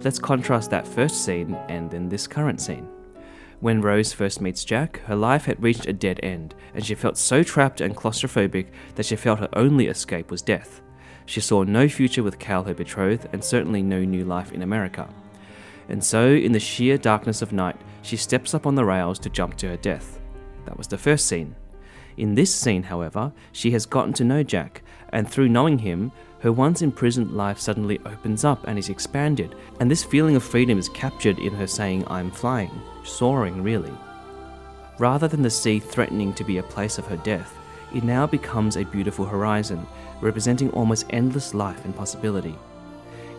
Let's 0.02 0.18
contrast 0.18 0.70
that 0.70 0.86
first 0.86 1.24
scene 1.24 1.54
and 1.68 1.88
then 1.88 2.08
this 2.08 2.26
current 2.26 2.60
scene. 2.60 2.88
When 3.60 3.80
Rose 3.80 4.12
first 4.12 4.40
meets 4.40 4.64
Jack, 4.64 4.98
her 5.06 5.14
life 5.14 5.44
had 5.44 5.62
reached 5.62 5.86
a 5.86 5.92
dead 5.92 6.18
end, 6.24 6.56
and 6.74 6.84
she 6.84 6.96
felt 6.96 7.16
so 7.16 7.44
trapped 7.44 7.80
and 7.80 7.96
claustrophobic 7.96 8.66
that 8.96 9.06
she 9.06 9.14
felt 9.14 9.38
her 9.38 9.48
only 9.52 9.86
escape 9.86 10.28
was 10.28 10.42
death. 10.42 10.80
She 11.24 11.40
saw 11.40 11.62
no 11.62 11.88
future 11.88 12.24
with 12.24 12.40
Cal, 12.40 12.64
her 12.64 12.74
betrothed, 12.74 13.28
and 13.32 13.44
certainly 13.44 13.80
no 13.80 14.04
new 14.04 14.24
life 14.24 14.50
in 14.50 14.62
America. 14.62 15.08
And 15.88 16.02
so, 16.02 16.30
in 16.30 16.50
the 16.50 16.58
sheer 16.58 16.98
darkness 16.98 17.42
of 17.42 17.52
night, 17.52 17.76
she 18.02 18.16
steps 18.16 18.54
up 18.54 18.66
on 18.66 18.74
the 18.74 18.84
rails 18.84 19.20
to 19.20 19.30
jump 19.30 19.56
to 19.58 19.68
her 19.68 19.76
death. 19.76 20.18
That 20.66 20.76
was 20.76 20.88
the 20.88 20.98
first 20.98 21.26
scene. 21.26 21.54
In 22.16 22.34
this 22.34 22.54
scene, 22.54 22.84
however, 22.84 23.32
she 23.52 23.72
has 23.72 23.86
gotten 23.86 24.12
to 24.14 24.24
know 24.24 24.42
Jack, 24.42 24.82
and 25.10 25.28
through 25.28 25.48
knowing 25.48 25.78
him, 25.78 26.12
her 26.40 26.52
once 26.52 26.82
imprisoned 26.82 27.32
life 27.32 27.58
suddenly 27.58 27.98
opens 28.04 28.44
up 28.44 28.66
and 28.66 28.78
is 28.78 28.88
expanded, 28.88 29.54
and 29.80 29.90
this 29.90 30.04
feeling 30.04 30.36
of 30.36 30.42
freedom 30.42 30.78
is 30.78 30.88
captured 30.90 31.38
in 31.38 31.54
her 31.54 31.66
saying, 31.66 32.04
I'm 32.06 32.30
flying, 32.30 32.70
soaring 33.02 33.62
really. 33.62 33.92
Rather 34.98 35.26
than 35.26 35.42
the 35.42 35.50
sea 35.50 35.80
threatening 35.80 36.32
to 36.34 36.44
be 36.44 36.58
a 36.58 36.62
place 36.62 36.98
of 36.98 37.06
her 37.06 37.16
death, 37.16 37.56
it 37.94 38.04
now 38.04 38.26
becomes 38.26 38.76
a 38.76 38.84
beautiful 38.84 39.24
horizon, 39.24 39.86
representing 40.20 40.70
almost 40.70 41.06
endless 41.10 41.54
life 41.54 41.84
and 41.84 41.96
possibility. 41.96 42.56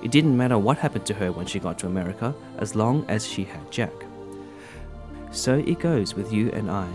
It 0.04 0.12
didn't 0.12 0.38
matter 0.38 0.58
what 0.58 0.78
happened 0.78 1.06
to 1.08 1.14
her 1.14 1.32
when 1.32 1.46
she 1.46 1.60
got 1.60 1.80
to 1.80 1.88
America, 1.88 2.34
as 2.58 2.76
long 2.76 3.06
as 3.08 3.26
she 3.26 3.44
had 3.44 3.72
Jack. 3.72 3.94
So 5.32 5.60
it 5.60 5.80
goes 5.80 6.14
with 6.14 6.34
you 6.34 6.52
and 6.52 6.70
I. 6.70 6.90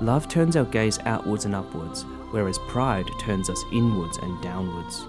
Love 0.00 0.28
turns 0.28 0.56
our 0.56 0.64
gaze 0.64 0.98
outwards 1.06 1.46
and 1.46 1.54
upwards, 1.54 2.02
whereas 2.30 2.58
pride 2.68 3.06
turns 3.18 3.48
us 3.48 3.64
inwards 3.72 4.18
and 4.18 4.42
downwards. 4.42 5.06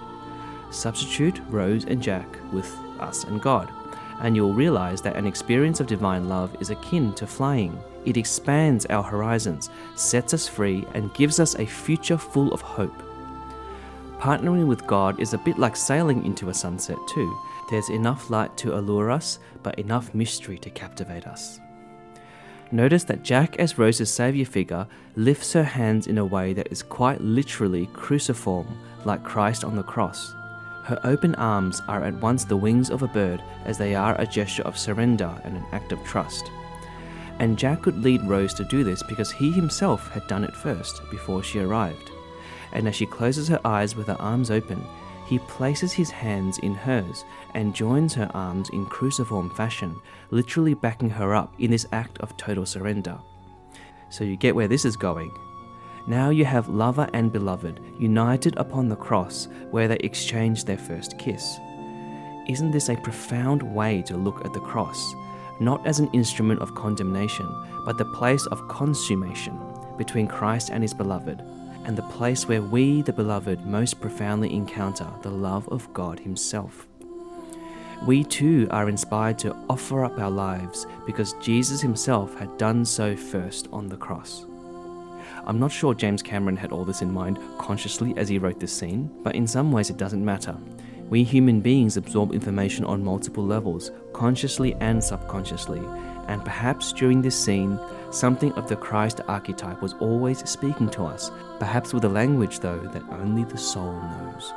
Substitute 0.70 1.40
Rose 1.48 1.84
and 1.84 2.02
Jack 2.02 2.26
with 2.52 2.74
us 2.98 3.24
and 3.24 3.40
God, 3.40 3.70
and 4.20 4.34
you'll 4.34 4.54
realize 4.54 5.02
that 5.02 5.16
an 5.16 5.26
experience 5.26 5.80
of 5.80 5.86
divine 5.86 6.28
love 6.28 6.56
is 6.60 6.70
akin 6.70 7.12
to 7.14 7.26
flying. 7.26 7.78
It 8.04 8.16
expands 8.16 8.86
our 8.86 9.02
horizons, 9.02 9.70
sets 9.94 10.32
us 10.32 10.48
free, 10.48 10.86
and 10.94 11.12
gives 11.14 11.38
us 11.38 11.54
a 11.54 11.66
future 11.66 12.18
full 12.18 12.52
of 12.52 12.62
hope. 12.62 13.02
Partnering 14.18 14.66
with 14.66 14.86
God 14.86 15.20
is 15.20 15.34
a 15.34 15.38
bit 15.38 15.58
like 15.58 15.76
sailing 15.76 16.24
into 16.24 16.48
a 16.48 16.54
sunset, 16.54 16.96
too. 17.08 17.38
There's 17.70 17.90
enough 17.90 18.30
light 18.30 18.56
to 18.58 18.76
allure 18.76 19.10
us, 19.10 19.38
but 19.62 19.78
enough 19.78 20.14
mystery 20.14 20.58
to 20.58 20.70
captivate 20.70 21.26
us. 21.26 21.60
Notice 22.70 23.04
that 23.04 23.22
Jack, 23.22 23.56
as 23.58 23.78
Rose's 23.78 24.10
saviour 24.10 24.44
figure, 24.44 24.86
lifts 25.16 25.54
her 25.54 25.64
hands 25.64 26.06
in 26.06 26.18
a 26.18 26.24
way 26.24 26.52
that 26.52 26.70
is 26.70 26.82
quite 26.82 27.20
literally 27.20 27.86
cruciform, 27.94 28.66
like 29.06 29.24
Christ 29.24 29.64
on 29.64 29.74
the 29.74 29.82
cross. 29.82 30.34
Her 30.84 31.00
open 31.02 31.34
arms 31.36 31.80
are 31.88 32.04
at 32.04 32.14
once 32.20 32.44
the 32.44 32.56
wings 32.56 32.90
of 32.90 33.02
a 33.02 33.08
bird, 33.08 33.42
as 33.64 33.78
they 33.78 33.94
are 33.94 34.20
a 34.20 34.26
gesture 34.26 34.64
of 34.64 34.78
surrender 34.78 35.40
and 35.44 35.56
an 35.56 35.64
act 35.72 35.92
of 35.92 36.04
trust. 36.04 36.50
And 37.38 37.58
Jack 37.58 37.82
could 37.82 38.02
lead 38.02 38.22
Rose 38.24 38.52
to 38.54 38.64
do 38.64 38.84
this 38.84 39.02
because 39.02 39.30
he 39.30 39.50
himself 39.50 40.10
had 40.10 40.26
done 40.26 40.44
it 40.44 40.54
first, 40.54 41.00
before 41.10 41.42
she 41.42 41.60
arrived. 41.60 42.10
And 42.72 42.86
as 42.86 42.96
she 42.96 43.06
closes 43.06 43.48
her 43.48 43.60
eyes 43.64 43.96
with 43.96 44.08
her 44.08 44.20
arms 44.20 44.50
open, 44.50 44.84
he 45.28 45.38
places 45.40 45.92
his 45.92 46.10
hands 46.10 46.56
in 46.58 46.74
hers 46.74 47.24
and 47.52 47.74
joins 47.74 48.14
her 48.14 48.30
arms 48.32 48.70
in 48.70 48.86
cruciform 48.86 49.50
fashion, 49.50 49.94
literally 50.30 50.72
backing 50.72 51.10
her 51.10 51.34
up 51.34 51.52
in 51.58 51.70
this 51.70 51.86
act 51.92 52.16
of 52.18 52.34
total 52.38 52.64
surrender. 52.64 53.18
So 54.08 54.24
you 54.24 54.36
get 54.36 54.54
where 54.54 54.68
this 54.68 54.86
is 54.86 54.96
going. 54.96 55.30
Now 56.06 56.30
you 56.30 56.46
have 56.46 56.70
lover 56.70 57.10
and 57.12 57.30
beloved 57.30 57.78
united 57.98 58.56
upon 58.56 58.88
the 58.88 58.96
cross 58.96 59.48
where 59.70 59.86
they 59.86 59.98
exchanged 59.98 60.66
their 60.66 60.78
first 60.78 61.18
kiss. 61.18 61.58
Isn't 62.48 62.70
this 62.70 62.88
a 62.88 62.96
profound 62.96 63.62
way 63.62 64.00
to 64.06 64.16
look 64.16 64.42
at 64.46 64.54
the 64.54 64.60
cross? 64.60 65.14
Not 65.60 65.86
as 65.86 65.98
an 65.98 66.08
instrument 66.14 66.62
of 66.62 66.74
condemnation, 66.74 67.46
but 67.84 67.98
the 67.98 68.06
place 68.06 68.46
of 68.46 68.66
consummation 68.68 69.58
between 69.98 70.26
Christ 70.26 70.70
and 70.70 70.82
his 70.82 70.94
beloved, 70.94 71.42
and 71.88 71.96
the 71.96 72.02
place 72.02 72.46
where 72.46 72.60
we, 72.60 73.00
the 73.00 73.12
beloved, 73.14 73.64
most 73.64 73.98
profoundly 73.98 74.52
encounter 74.54 75.08
the 75.22 75.30
love 75.30 75.66
of 75.70 75.90
God 75.94 76.20
Himself. 76.20 76.86
We 78.06 78.24
too 78.24 78.68
are 78.70 78.90
inspired 78.90 79.38
to 79.38 79.56
offer 79.70 80.04
up 80.04 80.18
our 80.18 80.30
lives 80.30 80.86
because 81.06 81.32
Jesus 81.40 81.80
Himself 81.80 82.38
had 82.38 82.58
done 82.58 82.84
so 82.84 83.16
first 83.16 83.68
on 83.72 83.88
the 83.88 83.96
cross. 83.96 84.44
I'm 85.46 85.58
not 85.58 85.72
sure 85.72 85.94
James 85.94 86.22
Cameron 86.22 86.58
had 86.58 86.72
all 86.72 86.84
this 86.84 87.00
in 87.00 87.10
mind 87.10 87.38
consciously 87.56 88.12
as 88.18 88.28
he 88.28 88.38
wrote 88.38 88.60
this 88.60 88.72
scene, 88.72 89.10
but 89.22 89.34
in 89.34 89.46
some 89.46 89.72
ways 89.72 89.88
it 89.88 89.96
doesn't 89.96 90.22
matter. 90.22 90.54
We 91.08 91.24
human 91.24 91.62
beings 91.62 91.96
absorb 91.96 92.34
information 92.34 92.84
on 92.84 93.02
multiple 93.02 93.46
levels, 93.46 93.92
consciously 94.12 94.74
and 94.74 95.02
subconsciously, 95.02 95.80
and 96.28 96.44
perhaps 96.44 96.92
during 96.92 97.22
this 97.22 97.36
scene, 97.36 97.80
something 98.10 98.52
of 98.52 98.68
the 98.68 98.76
Christ 98.76 99.20
archetype 99.26 99.82
was 99.82 99.94
always 99.94 100.48
speaking 100.48 100.88
to 100.90 101.04
us, 101.04 101.30
perhaps 101.58 101.92
with 101.92 102.04
a 102.04 102.08
language 102.08 102.60
though 102.60 102.78
that 102.78 103.02
only 103.10 103.44
the 103.44 103.58
soul 103.58 104.00
knows. 104.00 104.52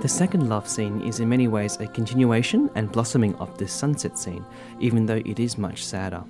The 0.00 0.08
second 0.08 0.48
love 0.48 0.68
scene 0.68 1.00
is 1.00 1.18
in 1.18 1.28
many 1.28 1.48
ways 1.48 1.76
a 1.80 1.88
continuation 1.88 2.70
and 2.76 2.92
blossoming 2.92 3.34
of 3.36 3.58
this 3.58 3.72
sunset 3.72 4.16
scene, 4.16 4.44
even 4.78 5.06
though 5.06 5.16
it 5.16 5.40
is 5.40 5.58
much 5.58 5.84
sadder. 5.84 6.22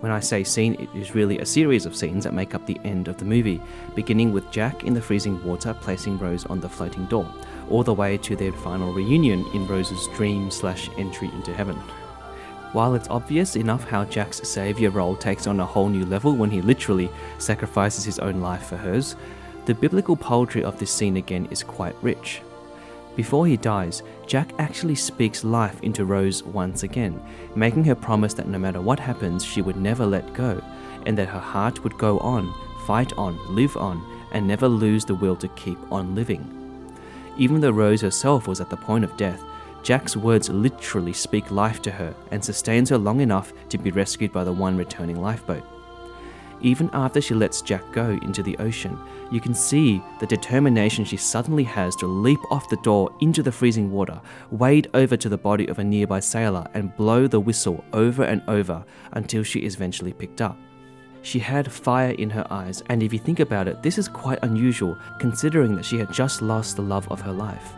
When 0.00 0.10
I 0.10 0.20
say 0.20 0.44
scene, 0.44 0.74
it 0.74 0.88
is 0.94 1.14
really 1.14 1.38
a 1.38 1.44
series 1.46 1.84
of 1.84 1.94
scenes 1.94 2.24
that 2.24 2.32
make 2.32 2.54
up 2.54 2.66
the 2.66 2.80
end 2.84 3.08
of 3.08 3.18
the 3.18 3.24
movie, 3.26 3.60
beginning 3.94 4.32
with 4.32 4.50
Jack 4.50 4.84
in 4.84 4.94
the 4.94 5.02
freezing 5.02 5.42
water 5.44 5.74
placing 5.74 6.18
Rose 6.18 6.46
on 6.46 6.60
the 6.60 6.70
floating 6.70 7.04
door, 7.06 7.30
all 7.70 7.82
the 7.82 7.94
way 7.94 8.16
to 8.18 8.36
their 8.36 8.52
final 8.52 8.92
reunion 8.92 9.44
in 9.54 9.66
Rose's 9.66 10.06
dream 10.16 10.50
slash 10.50 10.88
entry 10.98 11.28
into 11.34 11.54
heaven. 11.54 11.76
While 12.72 12.94
it's 12.94 13.08
obvious 13.08 13.56
enough 13.56 13.88
how 13.88 14.04
Jack's 14.04 14.46
savior 14.46 14.90
role 14.90 15.16
takes 15.16 15.46
on 15.46 15.60
a 15.60 15.66
whole 15.66 15.88
new 15.88 16.04
level 16.04 16.34
when 16.34 16.50
he 16.50 16.60
literally 16.60 17.10
sacrifices 17.38 18.04
his 18.04 18.18
own 18.18 18.40
life 18.40 18.66
for 18.66 18.76
hers, 18.76 19.16
the 19.64 19.74
biblical 19.74 20.16
poetry 20.16 20.62
of 20.62 20.78
this 20.78 20.90
scene 20.90 21.16
again 21.16 21.48
is 21.50 21.62
quite 21.62 21.96
rich. 22.02 22.42
Before 23.16 23.46
he 23.46 23.56
dies, 23.56 24.02
Jack 24.26 24.52
actually 24.58 24.94
speaks 24.94 25.42
life 25.42 25.82
into 25.82 26.04
Rose 26.04 26.42
once 26.42 26.82
again, 26.82 27.18
making 27.54 27.84
her 27.84 27.94
promise 27.94 28.34
that 28.34 28.46
no 28.46 28.58
matter 28.58 28.80
what 28.80 29.00
happens, 29.00 29.42
she 29.42 29.62
would 29.62 29.76
never 29.76 30.04
let 30.04 30.34
go, 30.34 30.62
and 31.06 31.16
that 31.16 31.28
her 31.28 31.40
heart 31.40 31.82
would 31.82 31.96
go 31.96 32.18
on, 32.18 32.52
fight 32.86 33.12
on, 33.14 33.38
live 33.54 33.76
on, 33.78 34.04
and 34.32 34.46
never 34.46 34.68
lose 34.68 35.04
the 35.04 35.14
will 35.14 35.36
to 35.36 35.48
keep 35.48 35.78
on 35.90 36.14
living. 36.14 36.55
Even 37.38 37.60
though 37.60 37.70
Rose 37.70 38.00
herself 38.00 38.48
was 38.48 38.60
at 38.60 38.70
the 38.70 38.76
point 38.76 39.04
of 39.04 39.16
death, 39.16 39.42
Jack's 39.82 40.16
words 40.16 40.48
literally 40.48 41.12
speak 41.12 41.50
life 41.50 41.80
to 41.82 41.90
her 41.90 42.14
and 42.30 42.44
sustains 42.44 42.90
her 42.90 42.98
long 42.98 43.20
enough 43.20 43.52
to 43.68 43.78
be 43.78 43.90
rescued 43.90 44.32
by 44.32 44.42
the 44.42 44.52
one 44.52 44.76
returning 44.76 45.20
lifeboat. 45.20 45.62
Even 46.62 46.88
after 46.92 47.20
she 47.20 47.34
lets 47.34 47.60
Jack 47.60 47.82
go 47.92 48.18
into 48.22 48.42
the 48.42 48.56
ocean, 48.58 48.98
you 49.30 49.40
can 49.40 49.54
see 49.54 50.02
the 50.20 50.26
determination 50.26 51.04
she 51.04 51.18
suddenly 51.18 51.64
has 51.64 51.94
to 51.96 52.06
leap 52.06 52.40
off 52.50 52.68
the 52.70 52.78
door 52.78 53.14
into 53.20 53.42
the 53.42 53.52
freezing 53.52 53.92
water, 53.92 54.20
wade 54.50 54.88
over 54.94 55.16
to 55.16 55.28
the 55.28 55.36
body 55.36 55.68
of 55.68 55.78
a 55.78 55.84
nearby 55.84 56.18
sailor, 56.18 56.66
and 56.72 56.96
blow 56.96 57.26
the 57.26 57.38
whistle 57.38 57.84
over 57.92 58.24
and 58.24 58.42
over 58.48 58.84
until 59.12 59.42
she 59.42 59.60
is 59.60 59.74
eventually 59.74 60.14
picked 60.14 60.40
up. 60.40 60.56
She 61.26 61.40
had 61.40 61.72
fire 61.72 62.12
in 62.12 62.30
her 62.30 62.46
eyes, 62.52 62.84
and 62.88 63.02
if 63.02 63.12
you 63.12 63.18
think 63.18 63.40
about 63.40 63.66
it, 63.66 63.82
this 63.82 63.98
is 63.98 64.06
quite 64.06 64.38
unusual 64.42 64.96
considering 65.18 65.74
that 65.74 65.84
she 65.84 65.98
had 65.98 66.12
just 66.12 66.40
lost 66.40 66.76
the 66.76 66.82
love 66.82 67.10
of 67.10 67.20
her 67.20 67.32
life. 67.32 67.72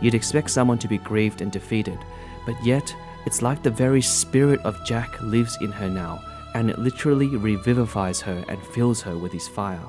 You'd 0.00 0.16
expect 0.16 0.50
someone 0.50 0.78
to 0.78 0.88
be 0.88 0.98
grieved 0.98 1.40
and 1.40 1.52
defeated, 1.52 2.00
but 2.44 2.56
yet 2.64 2.92
it's 3.26 3.42
like 3.42 3.62
the 3.62 3.70
very 3.70 4.02
spirit 4.02 4.58
of 4.62 4.84
Jack 4.84 5.22
lives 5.22 5.56
in 5.60 5.70
her 5.70 5.88
now 5.88 6.20
and 6.54 6.68
it 6.68 6.80
literally 6.80 7.28
revivifies 7.28 8.20
her 8.22 8.44
and 8.48 8.60
fills 8.60 9.00
her 9.02 9.16
with 9.16 9.30
his 9.30 9.46
fire. 9.46 9.88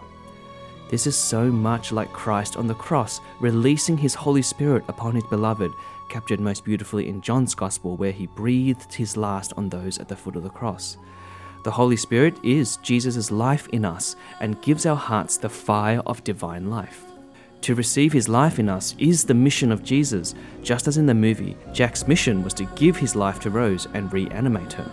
This 0.91 1.07
is 1.07 1.15
so 1.15 1.49
much 1.49 1.91
like 1.91 2.13
Christ 2.13 2.55
on 2.55 2.67
the 2.67 2.75
cross, 2.75 3.19
releasing 3.39 3.97
his 3.97 4.13
Holy 4.13 4.43
Spirit 4.43 4.83
upon 4.87 5.15
his 5.15 5.23
beloved, 5.23 5.71
captured 6.07 6.39
most 6.39 6.63
beautifully 6.63 7.09
in 7.09 7.21
John's 7.21 7.55
Gospel, 7.55 7.97
where 7.97 8.11
he 8.11 8.27
breathed 8.27 8.93
his 8.93 9.17
last 9.17 9.53
on 9.57 9.69
those 9.69 9.97
at 9.97 10.07
the 10.07 10.15
foot 10.15 10.35
of 10.35 10.43
the 10.43 10.49
cross. 10.49 10.97
The 11.63 11.71
Holy 11.71 11.95
Spirit 11.95 12.39
is 12.43 12.77
Jesus' 12.77 13.29
life 13.29 13.67
in 13.67 13.85
us 13.85 14.15
and 14.39 14.59
gives 14.63 14.87
our 14.87 14.95
hearts 14.95 15.37
the 15.37 15.49
fire 15.49 16.01
of 16.07 16.23
divine 16.23 16.71
life. 16.71 17.03
To 17.61 17.75
receive 17.75 18.11
his 18.11 18.27
life 18.27 18.57
in 18.57 18.67
us 18.67 18.95
is 18.97 19.25
the 19.25 19.35
mission 19.35 19.71
of 19.71 19.83
Jesus, 19.83 20.33
just 20.63 20.87
as 20.87 20.97
in 20.97 21.05
the 21.05 21.13
movie, 21.13 21.55
Jack's 21.71 22.07
mission 22.07 22.43
was 22.43 22.55
to 22.55 22.65
give 22.75 22.97
his 22.97 23.15
life 23.15 23.39
to 23.41 23.51
Rose 23.51 23.87
and 23.93 24.11
reanimate 24.11 24.73
her. 24.73 24.91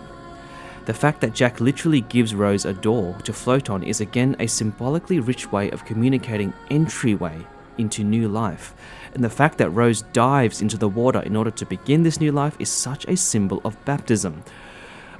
The 0.85 0.93
fact 0.93 1.21
that 1.21 1.33
Jack 1.33 1.59
literally 1.59 2.01
gives 2.01 2.35
Rose 2.35 2.65
a 2.65 2.73
door 2.73 3.17
to 3.23 3.33
float 3.33 3.71
on 3.71 3.81
is 3.81 3.99
again 3.99 4.35
a 4.39 4.45
symbolically 4.45 5.19
rich 5.19 5.51
way 5.51 5.71
of 5.71 5.85
communicating 5.85 6.53
entryway 6.69 7.35
into 7.79 8.03
new 8.03 8.27
life. 8.27 8.75
And 9.15 9.23
the 9.23 9.29
fact 9.29 9.57
that 9.57 9.71
Rose 9.71 10.03
dives 10.13 10.61
into 10.61 10.77
the 10.77 10.89
water 10.89 11.21
in 11.21 11.35
order 11.35 11.51
to 11.51 11.65
begin 11.65 12.03
this 12.03 12.19
new 12.19 12.31
life 12.31 12.55
is 12.59 12.69
such 12.69 13.05
a 13.05 13.17
symbol 13.17 13.59
of 13.65 13.83
baptism. 13.85 14.43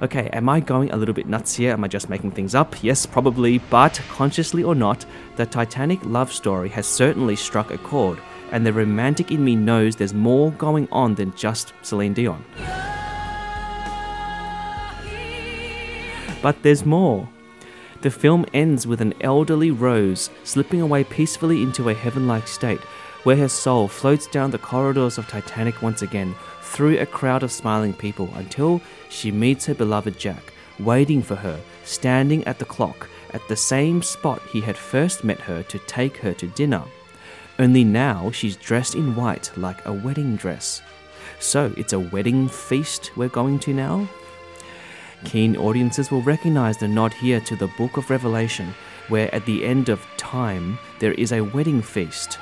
Okay, 0.02 0.30
am 0.32 0.48
I 0.48 0.60
going 0.60 0.90
a 0.90 0.96
little 0.96 1.12
bit 1.12 1.26
nuts 1.26 1.54
here? 1.54 1.72
Am 1.72 1.84
I 1.84 1.88
just 1.88 2.08
making 2.08 2.30
things 2.30 2.54
up? 2.54 2.82
Yes, 2.82 3.04
probably, 3.04 3.58
but 3.58 4.00
consciously 4.08 4.62
or 4.62 4.74
not, 4.74 5.04
the 5.36 5.44
Titanic 5.44 5.98
love 6.04 6.32
story 6.32 6.70
has 6.70 6.86
certainly 6.86 7.36
struck 7.36 7.70
a 7.70 7.76
chord, 7.76 8.18
and 8.50 8.64
the 8.64 8.72
romantic 8.72 9.30
in 9.30 9.44
me 9.44 9.56
knows 9.56 9.96
there's 9.96 10.14
more 10.14 10.52
going 10.52 10.88
on 10.90 11.16
than 11.16 11.36
just 11.36 11.74
Celine 11.82 12.14
Dion. 12.14 12.42
But 16.40 16.62
there's 16.62 16.86
more. 16.86 17.28
The 18.00 18.10
film 18.10 18.46
ends 18.54 18.86
with 18.86 19.02
an 19.02 19.12
elderly 19.20 19.70
Rose 19.70 20.30
slipping 20.44 20.80
away 20.80 21.04
peacefully 21.04 21.62
into 21.62 21.90
a 21.90 21.94
heaven 21.94 22.26
like 22.26 22.48
state, 22.48 22.80
where 23.24 23.36
her 23.36 23.50
soul 23.50 23.86
floats 23.86 24.26
down 24.28 24.50
the 24.50 24.56
corridors 24.56 25.18
of 25.18 25.28
Titanic 25.28 25.82
once 25.82 26.00
again 26.00 26.34
through 26.70 26.98
a 26.98 27.06
crowd 27.06 27.42
of 27.42 27.50
smiling 27.50 27.92
people 27.92 28.30
until 28.36 28.80
she 29.08 29.32
meets 29.32 29.66
her 29.66 29.74
beloved 29.74 30.16
Jack, 30.18 30.52
waiting 30.78 31.20
for 31.20 31.34
her, 31.34 31.60
standing 31.84 32.44
at 32.44 32.60
the 32.60 32.64
clock 32.64 33.08
at 33.32 33.46
the 33.48 33.56
same 33.56 34.02
spot 34.02 34.40
he 34.52 34.60
had 34.60 34.76
first 34.76 35.24
met 35.24 35.40
her 35.40 35.64
to 35.64 35.78
take 35.80 36.16
her 36.18 36.32
to 36.32 36.46
dinner. 36.46 36.84
Only 37.58 37.82
now 37.82 38.30
she's 38.30 38.56
dressed 38.56 38.94
in 38.94 39.16
white 39.16 39.50
like 39.56 39.84
a 39.84 39.92
wedding 39.92 40.36
dress. 40.36 40.80
So 41.40 41.74
it's 41.76 41.92
a 41.92 41.98
wedding 41.98 42.48
feast 42.48 43.16
we're 43.16 43.28
going 43.28 43.58
to 43.60 43.74
now? 43.74 44.08
Keen 45.24 45.56
audiences 45.56 46.10
will 46.10 46.22
recognize 46.22 46.78
the 46.78 46.88
nod 46.88 47.12
here 47.12 47.40
to 47.40 47.56
the 47.56 47.70
book 47.76 47.96
of 47.96 48.08
Revelation, 48.10 48.72
where 49.08 49.34
at 49.34 49.44
the 49.44 49.64
end 49.64 49.88
of 49.88 50.06
time 50.16 50.78
there 51.00 51.12
is 51.14 51.32
a 51.32 51.42
wedding 51.42 51.82
feast, 51.82 52.38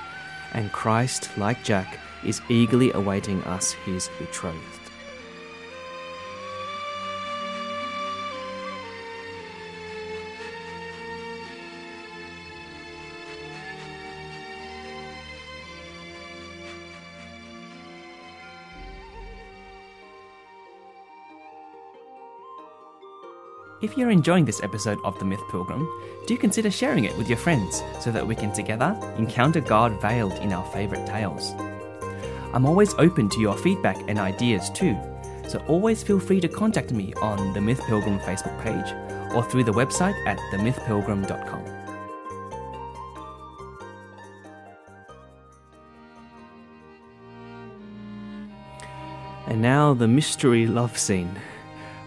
and 0.53 0.71
Christ, 0.71 1.31
like 1.39 1.65
Jack, 1.65 1.99
is 2.25 2.41
eagerly 2.49 2.93
awaiting 2.93 3.43
us, 3.45 3.73
his 3.73 4.11
betrothed. 4.19 4.89
If 23.81 23.97
you're 23.97 24.11
enjoying 24.11 24.45
this 24.45 24.61
episode 24.65 24.99
of 25.05 25.17
The 25.21 25.25
Myth 25.25 25.41
Pilgrim, 25.53 25.89
do 26.27 26.37
consider 26.37 26.69
sharing 26.69 27.05
it 27.05 27.17
with 27.17 27.29
your 27.29 27.39
friends 27.39 27.81
so 28.01 28.11
that 28.11 28.27
we 28.27 28.35
can 28.35 28.53
together 28.53 28.99
encounter 29.17 29.61
God 29.61 30.01
veiled 30.03 30.33
in 30.35 30.53
our 30.53 30.65
favourite 30.73 31.07
tales. 31.07 31.55
I'm 32.53 32.65
always 32.65 32.95
open 32.95 33.29
to 33.31 33.41
your 33.41 33.57
feedback 33.57 33.99
and 34.09 34.19
ideas 34.19 34.71
too, 34.71 34.97
so 35.47 35.63
always 35.69 36.03
feel 36.03 36.19
free 36.19 36.41
to 36.41 36.49
contact 36.49 36.93
me 36.93 37.13
on 37.15 37.53
the 37.53 37.61
Myth 37.61 37.81
Pilgrim 37.87 38.19
Facebook 38.21 38.59
page 38.63 38.95
or 39.35 39.43
through 39.43 39.65
the 39.65 39.73
website 39.73 40.15
at 40.27 40.39
themythpilgrim.com. 40.53 41.65
And 49.47 49.63
now 49.63 49.95
the 49.95 50.09
mystery 50.09 50.67
love 50.67 50.99
scene. 50.99 51.35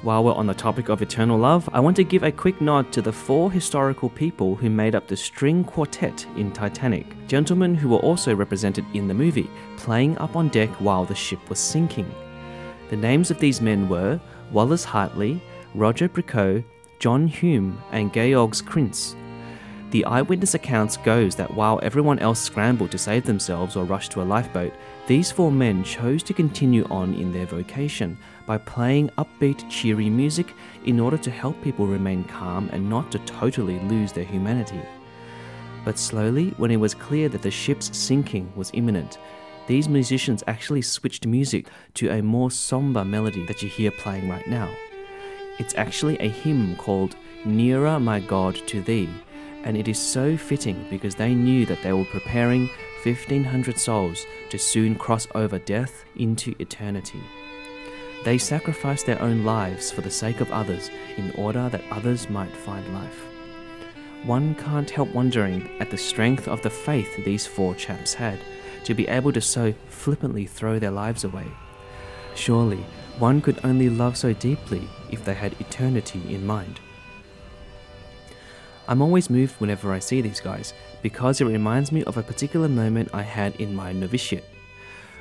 While 0.03 0.23
we're 0.23 0.33
on 0.33 0.47
the 0.47 0.55
topic 0.55 0.89
of 0.89 1.03
eternal 1.03 1.37
love, 1.37 1.69
I 1.71 1.79
want 1.79 1.95
to 1.97 2.03
give 2.03 2.23
a 2.23 2.31
quick 2.31 2.59
nod 2.59 2.91
to 2.93 3.03
the 3.03 3.13
four 3.13 3.51
historical 3.51 4.09
people 4.09 4.55
who 4.55 4.67
made 4.67 4.95
up 4.95 5.07
the 5.07 5.15
string 5.15 5.63
quartet 5.63 6.25
in 6.35 6.51
Titanic, 6.51 7.05
gentlemen 7.27 7.75
who 7.75 7.89
were 7.89 7.99
also 7.99 8.35
represented 8.35 8.83
in 8.95 9.07
the 9.07 9.13
movie, 9.13 9.47
playing 9.77 10.17
up 10.17 10.35
on 10.35 10.49
deck 10.49 10.71
while 10.79 11.05
the 11.05 11.13
ship 11.13 11.47
was 11.49 11.59
sinking. 11.59 12.11
The 12.89 12.97
names 12.97 13.29
of 13.29 13.37
these 13.37 13.61
men 13.61 13.87
were 13.87 14.19
Wallace 14.51 14.83
Hartley, 14.83 15.39
Roger 15.75 16.09
Bricoux, 16.09 16.63
John 16.97 17.27
Hume, 17.27 17.79
and 17.91 18.11
Georges 18.11 18.63
Krins. 18.63 19.15
The 19.91 20.05
eyewitness 20.05 20.53
accounts 20.53 20.95
goes 20.95 21.35
that 21.35 21.53
while 21.53 21.77
everyone 21.83 22.19
else 22.19 22.39
scrambled 22.39 22.91
to 22.91 22.97
save 22.97 23.25
themselves 23.25 23.75
or 23.75 23.83
rushed 23.83 24.13
to 24.13 24.21
a 24.21 24.23
lifeboat, 24.23 24.73
these 25.05 25.33
four 25.33 25.51
men 25.51 25.83
chose 25.83 26.23
to 26.23 26.33
continue 26.33 26.85
on 26.85 27.13
in 27.15 27.33
their 27.33 27.45
vocation 27.45 28.17
by 28.45 28.57
playing 28.57 29.09
upbeat, 29.17 29.69
cheery 29.69 30.09
music 30.09 30.53
in 30.85 30.97
order 30.97 31.17
to 31.17 31.29
help 31.29 31.61
people 31.61 31.87
remain 31.87 32.23
calm 32.23 32.69
and 32.71 32.89
not 32.89 33.11
to 33.11 33.19
totally 33.19 33.79
lose 33.79 34.13
their 34.13 34.23
humanity. 34.23 34.79
But 35.83 35.99
slowly, 35.99 36.53
when 36.55 36.71
it 36.71 36.77
was 36.77 36.93
clear 36.93 37.27
that 37.27 37.41
the 37.41 37.51
ship's 37.51 37.95
sinking 37.97 38.49
was 38.55 38.71
imminent, 38.73 39.17
these 39.67 39.89
musicians 39.89 40.41
actually 40.47 40.83
switched 40.83 41.25
music 41.27 41.67
to 41.95 42.09
a 42.11 42.21
more 42.21 42.49
somber 42.49 43.03
melody 43.03 43.45
that 43.45 43.61
you 43.61 43.67
hear 43.67 43.91
playing 43.91 44.29
right 44.29 44.47
now. 44.47 44.69
It's 45.59 45.75
actually 45.75 46.17
a 46.19 46.29
hymn 46.29 46.77
called 46.77 47.17
Nearer 47.43 47.99
My 47.99 48.21
God 48.21 48.55
to 48.67 48.81
Thee, 48.81 49.09
and 49.63 49.77
it 49.77 49.87
is 49.87 49.99
so 49.99 50.37
fitting 50.37 50.85
because 50.89 51.15
they 51.15 51.33
knew 51.33 51.65
that 51.65 51.81
they 51.83 51.93
were 51.93 52.05
preparing 52.05 52.69
1500 53.03 53.77
souls 53.77 54.25
to 54.49 54.57
soon 54.57 54.95
cross 54.95 55.27
over 55.33 55.59
death 55.59 56.05
into 56.15 56.55
eternity. 56.59 57.21
They 58.23 58.37
sacrificed 58.37 59.07
their 59.07 59.21
own 59.21 59.43
lives 59.43 59.91
for 59.91 60.01
the 60.01 60.11
sake 60.11 60.41
of 60.41 60.51
others 60.51 60.91
in 61.17 61.31
order 61.31 61.69
that 61.69 61.83
others 61.89 62.29
might 62.29 62.55
find 62.55 62.93
life. 62.93 63.25
One 64.23 64.53
can't 64.53 64.89
help 64.89 65.09
wondering 65.13 65.67
at 65.79 65.89
the 65.89 65.97
strength 65.97 66.47
of 66.47 66.61
the 66.61 66.69
faith 66.69 67.25
these 67.25 67.47
four 67.47 67.73
chaps 67.73 68.13
had 68.13 68.39
to 68.83 68.93
be 68.93 69.07
able 69.07 69.33
to 69.33 69.41
so 69.41 69.73
flippantly 69.89 70.45
throw 70.45 70.77
their 70.77 70.91
lives 70.91 71.23
away. 71.23 71.47
Surely, 72.35 72.85
one 73.17 73.41
could 73.41 73.59
only 73.63 73.89
love 73.89 74.15
so 74.15 74.33
deeply 74.33 74.87
if 75.09 75.25
they 75.25 75.33
had 75.33 75.59
eternity 75.59 76.21
in 76.33 76.45
mind. 76.45 76.79
I'm 78.91 79.01
always 79.01 79.29
moved 79.29 79.55
whenever 79.61 79.93
I 79.93 79.99
see 79.99 80.19
these 80.19 80.41
guys 80.41 80.73
because 81.01 81.39
it 81.39 81.45
reminds 81.45 81.93
me 81.93 82.03
of 82.03 82.17
a 82.17 82.23
particular 82.23 82.67
moment 82.67 83.07
I 83.13 83.21
had 83.21 83.55
in 83.55 83.73
my 83.73 83.93
novitiate. 83.93 84.43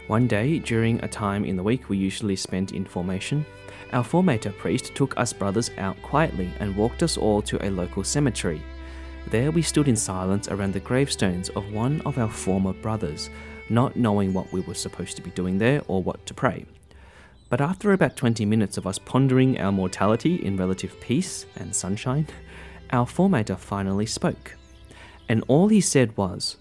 One 0.08 0.26
day, 0.26 0.58
during 0.58 0.98
a 1.04 1.08
time 1.08 1.44
in 1.44 1.54
the 1.54 1.62
week 1.62 1.88
we 1.88 1.96
usually 1.96 2.34
spent 2.34 2.72
in 2.72 2.84
formation, 2.84 3.46
our 3.92 4.02
formator 4.02 4.52
priest 4.58 4.96
took 4.96 5.16
us 5.16 5.32
brothers 5.32 5.70
out 5.78 6.02
quietly 6.02 6.50
and 6.58 6.74
walked 6.74 7.04
us 7.04 7.16
all 7.16 7.42
to 7.42 7.64
a 7.64 7.70
local 7.70 8.02
cemetery. 8.02 8.60
There 9.28 9.52
we 9.52 9.62
stood 9.62 9.86
in 9.86 9.94
silence 9.94 10.48
around 10.48 10.72
the 10.72 10.80
gravestones 10.80 11.48
of 11.50 11.72
one 11.72 12.00
of 12.00 12.18
our 12.18 12.28
former 12.28 12.72
brothers, 12.72 13.30
not 13.68 13.94
knowing 13.94 14.32
what 14.34 14.52
we 14.52 14.62
were 14.62 14.74
supposed 14.74 15.14
to 15.14 15.22
be 15.22 15.30
doing 15.30 15.58
there 15.58 15.80
or 15.86 16.02
what 16.02 16.26
to 16.26 16.34
pray. 16.34 16.66
But 17.48 17.60
after 17.60 17.92
about 17.92 18.16
20 18.16 18.44
minutes 18.46 18.78
of 18.78 18.86
us 18.88 18.98
pondering 18.98 19.60
our 19.60 19.70
mortality 19.70 20.44
in 20.44 20.56
relative 20.56 21.00
peace 21.00 21.46
and 21.54 21.72
sunshine, 21.72 22.26
our 22.90 23.06
formator 23.06 23.58
finally 23.58 24.06
spoke. 24.06 24.56
And 25.28 25.44
all 25.48 25.68
he 25.68 25.80
said 25.80 26.16
was, 26.16 26.56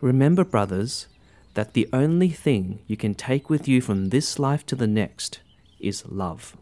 Remember, 0.00 0.44
brothers, 0.44 1.06
that 1.54 1.72
the 1.72 1.88
only 1.92 2.28
thing 2.28 2.80
you 2.86 2.96
can 2.96 3.14
take 3.14 3.48
with 3.48 3.66
you 3.66 3.80
from 3.80 4.10
this 4.10 4.38
life 4.38 4.64
to 4.66 4.76
the 4.76 4.86
next 4.86 5.40
is 5.80 6.04
love. 6.06 6.56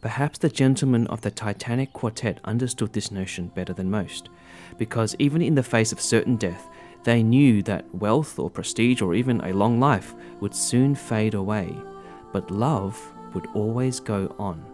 Perhaps 0.00 0.40
the 0.40 0.50
gentlemen 0.50 1.06
of 1.06 1.22
the 1.22 1.30
Titanic 1.30 1.94
Quartet 1.94 2.38
understood 2.44 2.92
this 2.92 3.10
notion 3.10 3.48
better 3.48 3.72
than 3.72 3.90
most, 3.90 4.28
because 4.76 5.16
even 5.18 5.40
in 5.40 5.54
the 5.54 5.62
face 5.62 5.92
of 5.92 6.00
certain 6.00 6.36
death, 6.36 6.68
they 7.04 7.22
knew 7.22 7.62
that 7.62 7.94
wealth 7.94 8.38
or 8.38 8.50
prestige 8.50 9.00
or 9.00 9.14
even 9.14 9.40
a 9.40 9.54
long 9.54 9.80
life 9.80 10.14
would 10.40 10.54
soon 10.54 10.94
fade 10.94 11.32
away, 11.32 11.74
but 12.32 12.50
love 12.50 13.00
would 13.32 13.46
always 13.54 13.98
go 13.98 14.34
on. 14.38 14.73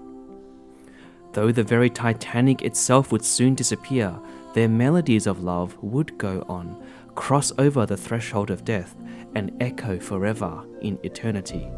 Though 1.33 1.53
the 1.53 1.63
very 1.63 1.91
Titanic 1.91 2.63
itself 2.63 3.13
would 3.13 3.25
soon 3.25 3.55
disappear, 3.55 4.19
their 4.55 4.69
melodies 4.69 5.27
of 5.27 5.43
love 5.43 5.77
would 5.81 6.19
go 6.19 6.45
on, 6.49 6.83
cross 7.15 7.53
over 7.59 7.87
the 7.87 7.97
threshold 7.97 8.51
of 8.51 8.65
death, 8.65 8.97
and 9.35 9.53
echo 9.61 9.99
forever 10.01 10.65
in 10.81 10.99
eternity. 11.05 11.71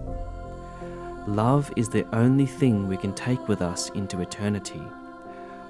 Love 1.26 1.70
is 1.76 1.88
the 1.88 2.06
only 2.16 2.46
thing 2.46 2.88
we 2.88 2.96
can 2.96 3.14
take 3.14 3.46
with 3.46 3.60
us 3.60 3.90
into 3.90 4.20
eternity. 4.20 4.82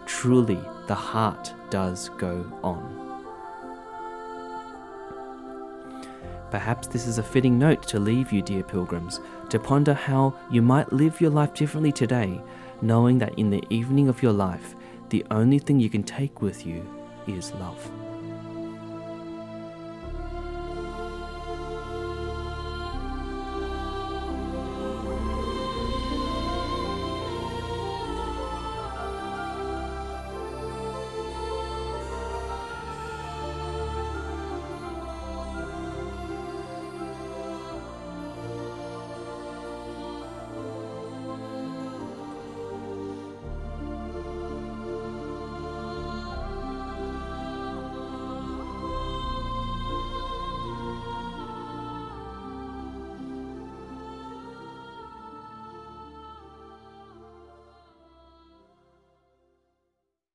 Truly, 0.07 0.61
the 0.87 0.95
heart 0.95 1.53
does 1.71 2.09
go 2.11 2.47
on. 2.63 3.01
Perhaps 6.51 6.89
this 6.89 7.07
is 7.07 7.19
a 7.19 7.23
fitting 7.23 7.59
note 7.59 7.83
to 7.89 7.99
leave 7.99 8.31
you, 8.31 8.43
dear 8.43 8.63
pilgrims, 8.63 9.21
to 9.49 9.59
ponder 9.59 9.95
how 9.95 10.35
you 10.51 10.63
might 10.63 10.93
live 10.93 11.21
your 11.21 11.31
life 11.31 11.55
differently 11.55 11.93
today, 11.93 12.41
knowing 12.83 13.19
that 13.19 13.39
in 13.39 13.49
the 13.49 13.65
evening 13.71 14.09
of 14.09 14.23
your 14.23 14.33
life, 14.33 14.75
the 15.09 15.25
only 15.31 15.59
thing 15.59 15.81
you 15.81 15.89
can 15.89 16.03
take 16.03 16.43
with 16.43 16.67
you 16.67 16.85
is 17.27 17.53
love. 17.53 17.91